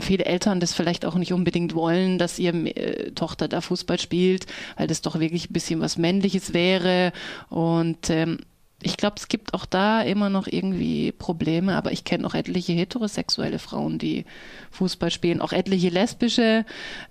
[0.00, 4.46] viele Eltern das vielleicht auch nicht unbedingt wollen, dass ihre äh, Tochter da Fußball spielt,
[4.76, 7.12] weil das doch wirklich ein bisschen was Männliches wäre.
[7.50, 8.38] Und ähm,
[8.82, 12.74] ich glaube, es gibt auch da immer noch irgendwie Probleme, aber ich kenne auch etliche
[12.74, 14.26] heterosexuelle Frauen, die
[14.72, 16.66] Fußball spielen, auch etliche lesbische.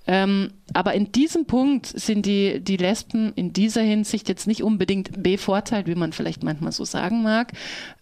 [0.06, 5.24] Ähm, aber in diesem Punkt sind die, die Lesben in dieser Hinsicht jetzt nicht unbedingt
[5.24, 7.54] bevorteilt, wie man vielleicht manchmal so sagen mag.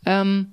[0.05, 0.51] Ähm,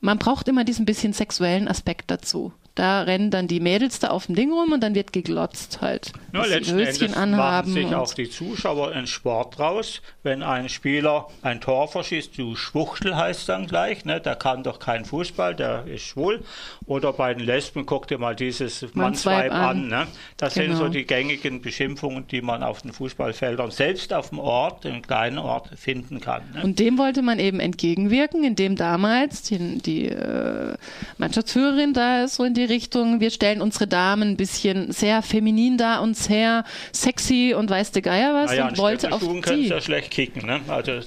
[0.00, 2.52] man braucht immer diesen bisschen sexuellen Aspekt dazu.
[2.74, 6.12] Da rennen dann die Mädels da auf dem Ding rum und dann wird geglotzt halt.
[6.32, 10.00] Ja, letzten Endes anhaben machen sich auch die Zuschauer einen Sport draus.
[10.22, 14.22] Wenn ein Spieler ein Tor verschießt, du Schwuchtel heißt dann gleich, ne?
[14.22, 16.42] der kann doch keinen Fußball, der ist schwul.
[16.86, 19.62] Oder bei den Lesben, guck dir mal dieses Mannsweib an.
[19.62, 20.06] an ne?
[20.38, 20.68] Das genau.
[20.68, 25.02] sind so die gängigen Beschimpfungen, die man auf den Fußballfeldern, selbst auf dem Ort, im
[25.02, 26.42] kleinen Ort, finden kann.
[26.54, 26.62] Ne?
[26.62, 30.74] Und dem wollte man eben entgegenwirken, indem damals die, die äh,
[31.18, 35.76] Mannschaftsführerin da so in die die Richtung, wir stellen unsere Damen ein bisschen sehr feminin
[35.76, 39.68] da und sehr sexy und weiß der Geier was naja, und wollte auf die.
[39.68, 40.60] ja schlecht kicken, ne?
[40.68, 41.02] Also, äh,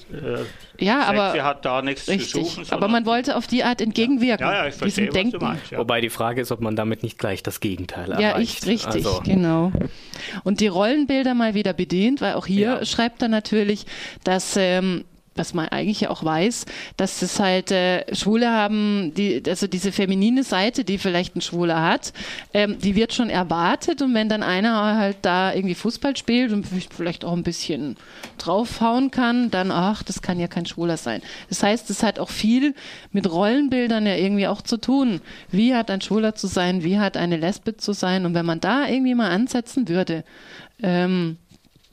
[0.80, 2.66] ja, aber hat da nichts richtig, zu suchen.
[2.70, 4.46] Aber man wollte auf die Art entgegenwirken.
[4.46, 5.38] Ja, ja, ich verstehe, Denken.
[5.42, 5.78] Meinst, ja.
[5.78, 8.22] Wobei die Frage ist, ob man damit nicht gleich das Gegenteil erreicht.
[8.22, 9.22] Ja, ich, richtig, also.
[9.24, 9.72] genau.
[10.44, 12.86] Und die Rollenbilder mal wieder bedient, weil auch hier ja.
[12.86, 13.86] schreibt er natürlich,
[14.24, 15.06] dass ähm,
[15.36, 16.66] was man eigentlich ja auch weiß,
[16.96, 21.82] dass es halt äh, Schwule haben, die, also diese feminine Seite, die vielleicht ein Schwuler
[21.84, 22.14] hat,
[22.54, 26.66] ähm, die wird schon erwartet und wenn dann einer halt da irgendwie Fußball spielt und
[26.66, 27.98] vielleicht auch ein bisschen
[28.38, 31.22] draufhauen kann, dann, ach, das kann ja kein Schwuler sein.
[31.50, 32.74] Das heißt, es hat auch viel
[33.12, 35.20] mit Rollenbildern ja irgendwie auch zu tun.
[35.52, 38.62] Wie hat ein Schwuler zu sein, wie hat eine Lesbe zu sein und wenn man
[38.62, 40.24] da irgendwie mal ansetzen würde,
[40.82, 41.38] ähm,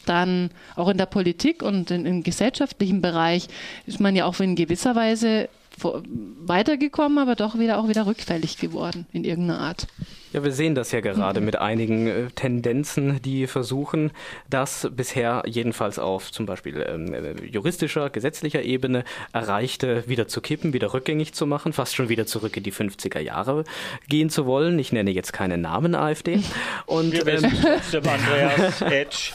[0.05, 3.49] dann auch in der Politik und in, im gesellschaftlichen Bereich
[3.87, 5.49] ist man ja auch in gewisser Weise
[5.81, 9.87] weitergekommen, aber doch wieder auch wieder rückfällig geworden in irgendeiner Art.
[10.33, 14.13] Ja, wir sehen das ja gerade mit einigen äh, Tendenzen, die versuchen,
[14.49, 20.73] das bisher jedenfalls auf zum Beispiel ähm, äh, juristischer, gesetzlicher Ebene erreichte wieder zu kippen,
[20.73, 23.65] wieder rückgängig zu machen, fast schon wieder zurück in die 50er Jahre
[24.09, 24.79] gehen zu wollen.
[24.79, 26.41] Ich nenne jetzt keinen Namen AfD.
[26.87, 29.33] Und, wir wissen ähm, trotzdem Andreas Edge.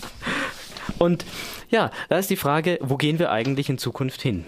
[0.99, 1.25] Und
[1.69, 4.45] ja, da ist die Frage, wo gehen wir eigentlich in Zukunft hin?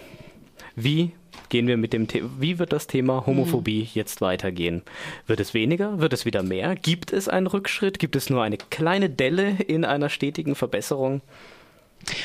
[0.76, 1.12] Wie
[1.48, 3.88] gehen wir mit dem The wie wird das Thema Homophobie mhm.
[3.94, 4.82] jetzt weitergehen?
[5.26, 6.00] Wird es weniger?
[6.00, 6.74] Wird es wieder mehr?
[6.76, 7.98] Gibt es einen Rückschritt?
[7.98, 11.20] Gibt es nur eine kleine Delle in einer stetigen Verbesserung?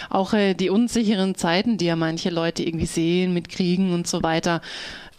[0.10, 4.24] Auch äh, die unsicheren Zeiten, die ja manche Leute irgendwie sehen mit Kriegen und so
[4.24, 4.62] weiter,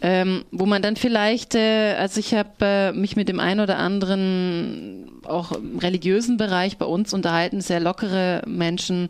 [0.09, 3.77] ähm, wo man dann vielleicht, äh, also ich habe äh, mich mit dem einen oder
[3.77, 9.09] anderen auch im religiösen Bereich bei uns unterhalten, sehr lockere Menschen,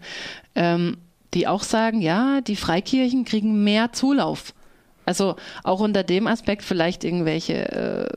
[0.55, 0.97] ähm,
[1.35, 4.55] die auch sagen, ja, die Freikirchen kriegen mehr Zulauf.
[5.05, 8.09] Also auch unter dem Aspekt vielleicht irgendwelche äh,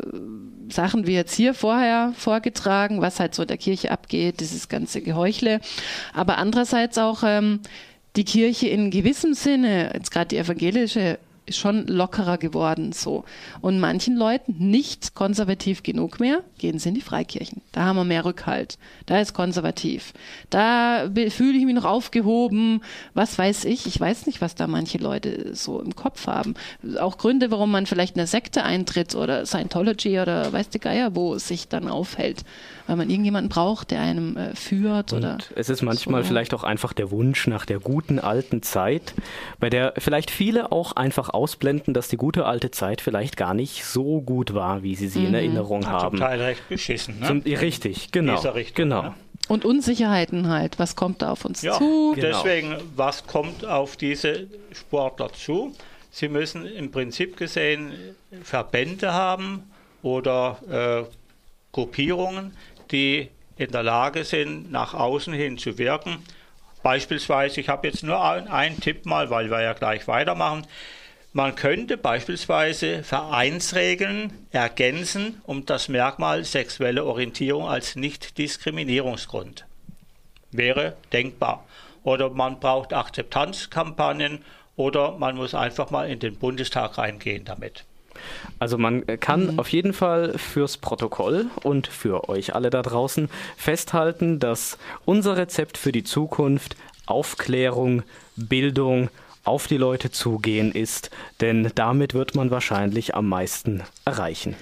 [0.70, 5.60] Sachen wie jetzt hier vorher vorgetragen, was halt so der Kirche abgeht, dieses ganze Geheuchle.
[6.14, 7.60] Aber andererseits auch ähm,
[8.16, 11.20] die Kirche in gewissem Sinne, jetzt gerade die evangelische
[11.52, 13.24] schon lockerer geworden so.
[13.62, 17.62] Und manchen Leuten nicht konservativ genug mehr, gehen sie in die Freikirchen.
[17.72, 18.78] Da haben wir mehr Rückhalt.
[19.06, 20.14] Da ist konservativ.
[20.50, 22.82] Da fühle ich mich noch aufgehoben.
[23.14, 23.86] Was weiß ich?
[23.86, 26.54] Ich weiß nicht, was da manche Leute so im Kopf haben.
[27.00, 31.16] Auch Gründe, warum man vielleicht in eine Sekte eintritt oder Scientology oder weiß der Geier,
[31.16, 32.44] wo es sich dann aufhält
[32.90, 35.38] weil man irgendjemanden braucht, der einem äh, führt und oder.
[35.56, 36.30] Es ist manchmal so.
[36.30, 39.14] vielleicht auch einfach der Wunsch nach der guten alten Zeit,
[39.60, 43.86] bei der vielleicht viele auch einfach ausblenden, dass die gute alte Zeit vielleicht gar nicht
[43.86, 45.28] so gut war, wie sie sie mhm.
[45.28, 46.18] in Erinnerung ja, haben.
[46.18, 47.28] Zum Teil recht beschissen, ne?
[47.28, 48.40] Zum, richtig, genau.
[48.40, 49.02] Richtung, genau.
[49.04, 49.14] Ne?
[49.48, 50.78] Und Unsicherheiten halt.
[50.78, 52.14] Was kommt da auf uns ja, zu?
[52.16, 52.28] Genau.
[52.28, 55.74] Deswegen, was kommt auf diese Sportler zu?
[56.12, 57.94] Sie müssen im Prinzip gesehen
[58.44, 59.64] Verbände haben
[60.04, 61.14] oder äh,
[61.72, 62.54] Gruppierungen,
[62.92, 66.18] die in der Lage sind, nach außen hin zu wirken.
[66.82, 70.66] Beispielsweise, ich habe jetzt nur einen Tipp mal, weil wir ja gleich weitermachen.
[71.32, 79.66] Man könnte beispielsweise Vereinsregeln ergänzen um das Merkmal sexuelle Orientierung als Nicht-Diskriminierungsgrund.
[80.52, 81.66] Wäre denkbar.
[82.04, 84.44] Oder man braucht Akzeptanzkampagnen
[84.76, 87.84] oder man muss einfach mal in den Bundestag reingehen damit.
[88.58, 89.60] Also man kann mhm.
[89.60, 95.78] auf jeden Fall fürs Protokoll und für euch alle da draußen festhalten, dass unser Rezept
[95.78, 96.76] für die Zukunft
[97.06, 98.04] Aufklärung,
[98.36, 99.10] Bildung,
[99.50, 101.10] auf die Leute zugehen ist,
[101.42, 104.56] denn damit wird man wahrscheinlich am meisten erreichen.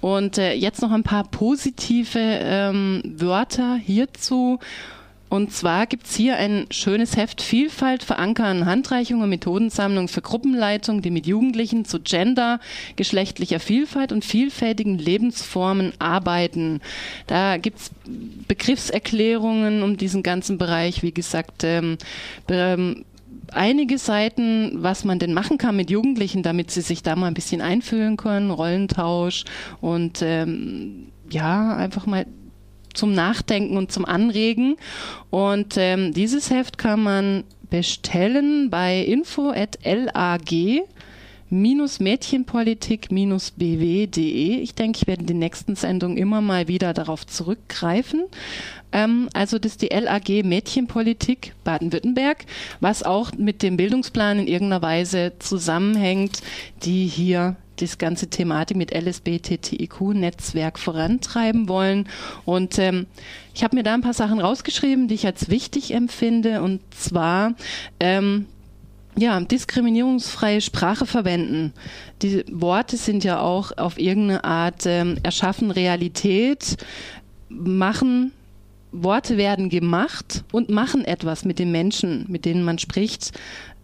[0.00, 4.60] Und äh, jetzt noch ein paar positive ähm, Wörter hierzu.
[5.30, 11.02] Und zwar gibt es hier ein schönes Heft Vielfalt verankern, Handreichung und Methodensammlung für Gruppenleitung,
[11.02, 12.60] die mit Jugendlichen zu Gender,
[12.94, 16.80] geschlechtlicher Vielfalt und vielfältigen Lebensformen arbeiten.
[17.26, 17.90] Da gibt es
[18.46, 21.98] Begriffserklärungen um diesen ganzen Bereich, wie gesagt, ähm,
[22.48, 23.04] ähm,
[23.52, 27.34] einige Seiten, was man denn machen kann mit Jugendlichen, damit sie sich da mal ein
[27.34, 29.44] bisschen einfühlen können, Rollentausch
[29.80, 32.26] und ähm, ja, einfach mal
[32.94, 34.76] zum Nachdenken und zum Anregen.
[35.30, 40.40] Und ähm, dieses Heft kann man bestellen bei info.lag
[42.00, 44.60] mädchenpolitik-bw.de.
[44.60, 48.24] Ich denke, ich werde in den nächsten Sendungen immer mal wieder darauf zurückgreifen.
[48.92, 52.46] Ähm, also das ist die LAG Mädchenpolitik Baden-Württemberg,
[52.80, 56.40] was auch mit dem Bildungsplan in irgendeiner Weise zusammenhängt,
[56.84, 62.08] die hier das ganze Thematik mit LSBTTIQ-Netzwerk vorantreiben wollen.
[62.44, 63.06] Und ähm,
[63.52, 66.62] ich habe mir da ein paar Sachen rausgeschrieben, die ich als wichtig empfinde.
[66.62, 67.54] Und zwar
[67.98, 68.46] ähm,
[69.16, 71.72] ja, diskriminierungsfreie Sprache verwenden.
[72.22, 76.76] Die Worte sind ja auch auf irgendeine Art ähm, erschaffen Realität,
[77.48, 78.32] machen
[78.92, 83.32] Worte werden gemacht und machen etwas mit den Menschen, mit denen man spricht.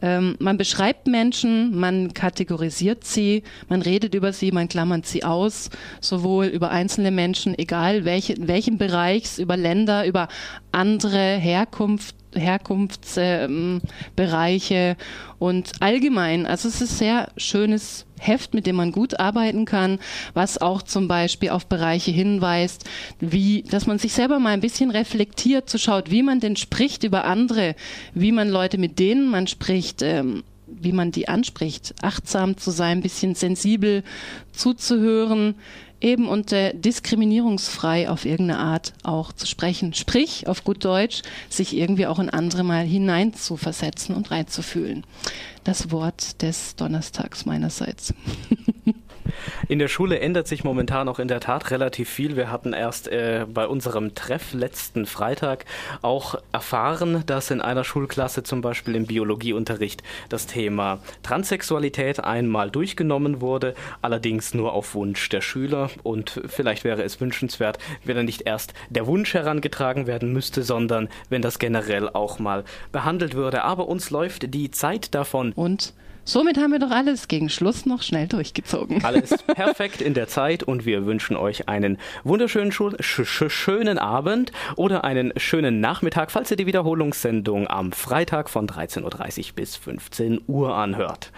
[0.02, 5.68] Ähm, man beschreibt Menschen, man kategorisiert sie, man redet über sie, man klammert sie aus,
[6.00, 10.28] sowohl über einzelne Menschen, egal welche, in welchem Bereich, über Länder, über
[10.72, 14.96] andere Herkunft, Herkunftsbereiche ähm,
[15.38, 16.46] und allgemein.
[16.46, 19.98] Also es ist ein sehr schönes Heft, mit dem man gut arbeiten kann,
[20.34, 24.90] was auch zum Beispiel auf Bereiche hinweist, wie, dass man sich selber mal ein bisschen
[24.90, 27.74] reflektiert, zu schaut, wie man denn spricht über andere,
[28.14, 32.98] wie man Leute, mit denen man spricht, ähm, wie man die anspricht, achtsam zu sein,
[32.98, 34.04] ein bisschen sensibel
[34.52, 35.56] zuzuhören,
[36.00, 39.94] eben und äh, diskriminierungsfrei auf irgendeine Art auch zu sprechen.
[39.94, 45.04] Sprich, auf gut Deutsch, sich irgendwie auch in andere mal hinein zu versetzen und reinzufühlen.
[45.64, 48.14] Das Wort des Donnerstags meinerseits.
[49.68, 52.36] In der Schule ändert sich momentan auch in der Tat relativ viel.
[52.36, 55.64] Wir hatten erst äh, bei unserem Treff letzten Freitag
[56.02, 63.40] auch erfahren, dass in einer Schulklasse zum Beispiel im Biologieunterricht das Thema Transsexualität einmal durchgenommen
[63.40, 65.90] wurde, allerdings nur auf Wunsch der Schüler.
[66.02, 71.08] Und vielleicht wäre es wünschenswert, wenn da nicht erst der Wunsch herangetragen werden müsste, sondern
[71.28, 73.64] wenn das generell auch mal behandelt würde.
[73.64, 75.52] Aber uns läuft die Zeit davon.
[75.52, 75.94] Und
[76.30, 79.04] Somit haben wir doch alles gegen Schluss noch schnell durchgezogen.
[79.04, 84.52] Alles perfekt in der Zeit und wir wünschen euch einen wunderschönen sch sch schönen Abend
[84.76, 90.42] oder einen schönen Nachmittag, falls ihr die Wiederholungssendung am Freitag von 13.30 Uhr bis 15
[90.46, 91.32] Uhr anhört.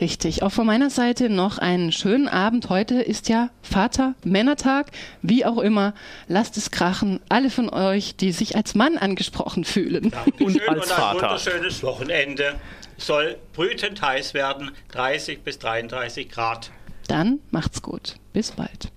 [0.00, 0.44] Richtig.
[0.44, 2.68] Auch von meiner Seite noch einen schönen Abend.
[2.68, 4.92] Heute ist ja Vater-Männertag.
[5.22, 5.94] Wie auch immer,
[6.28, 7.18] lasst es krachen.
[7.28, 10.12] Alle von euch, die sich als Mann angesprochen fühlen.
[10.12, 11.22] Dankeschön und als und ein Vater.
[11.22, 12.54] wunderschönes Wochenende
[12.96, 16.70] soll brütend heiß werden, 30 bis 33 Grad.
[17.08, 18.16] Dann macht's gut.
[18.32, 18.90] Bis bald.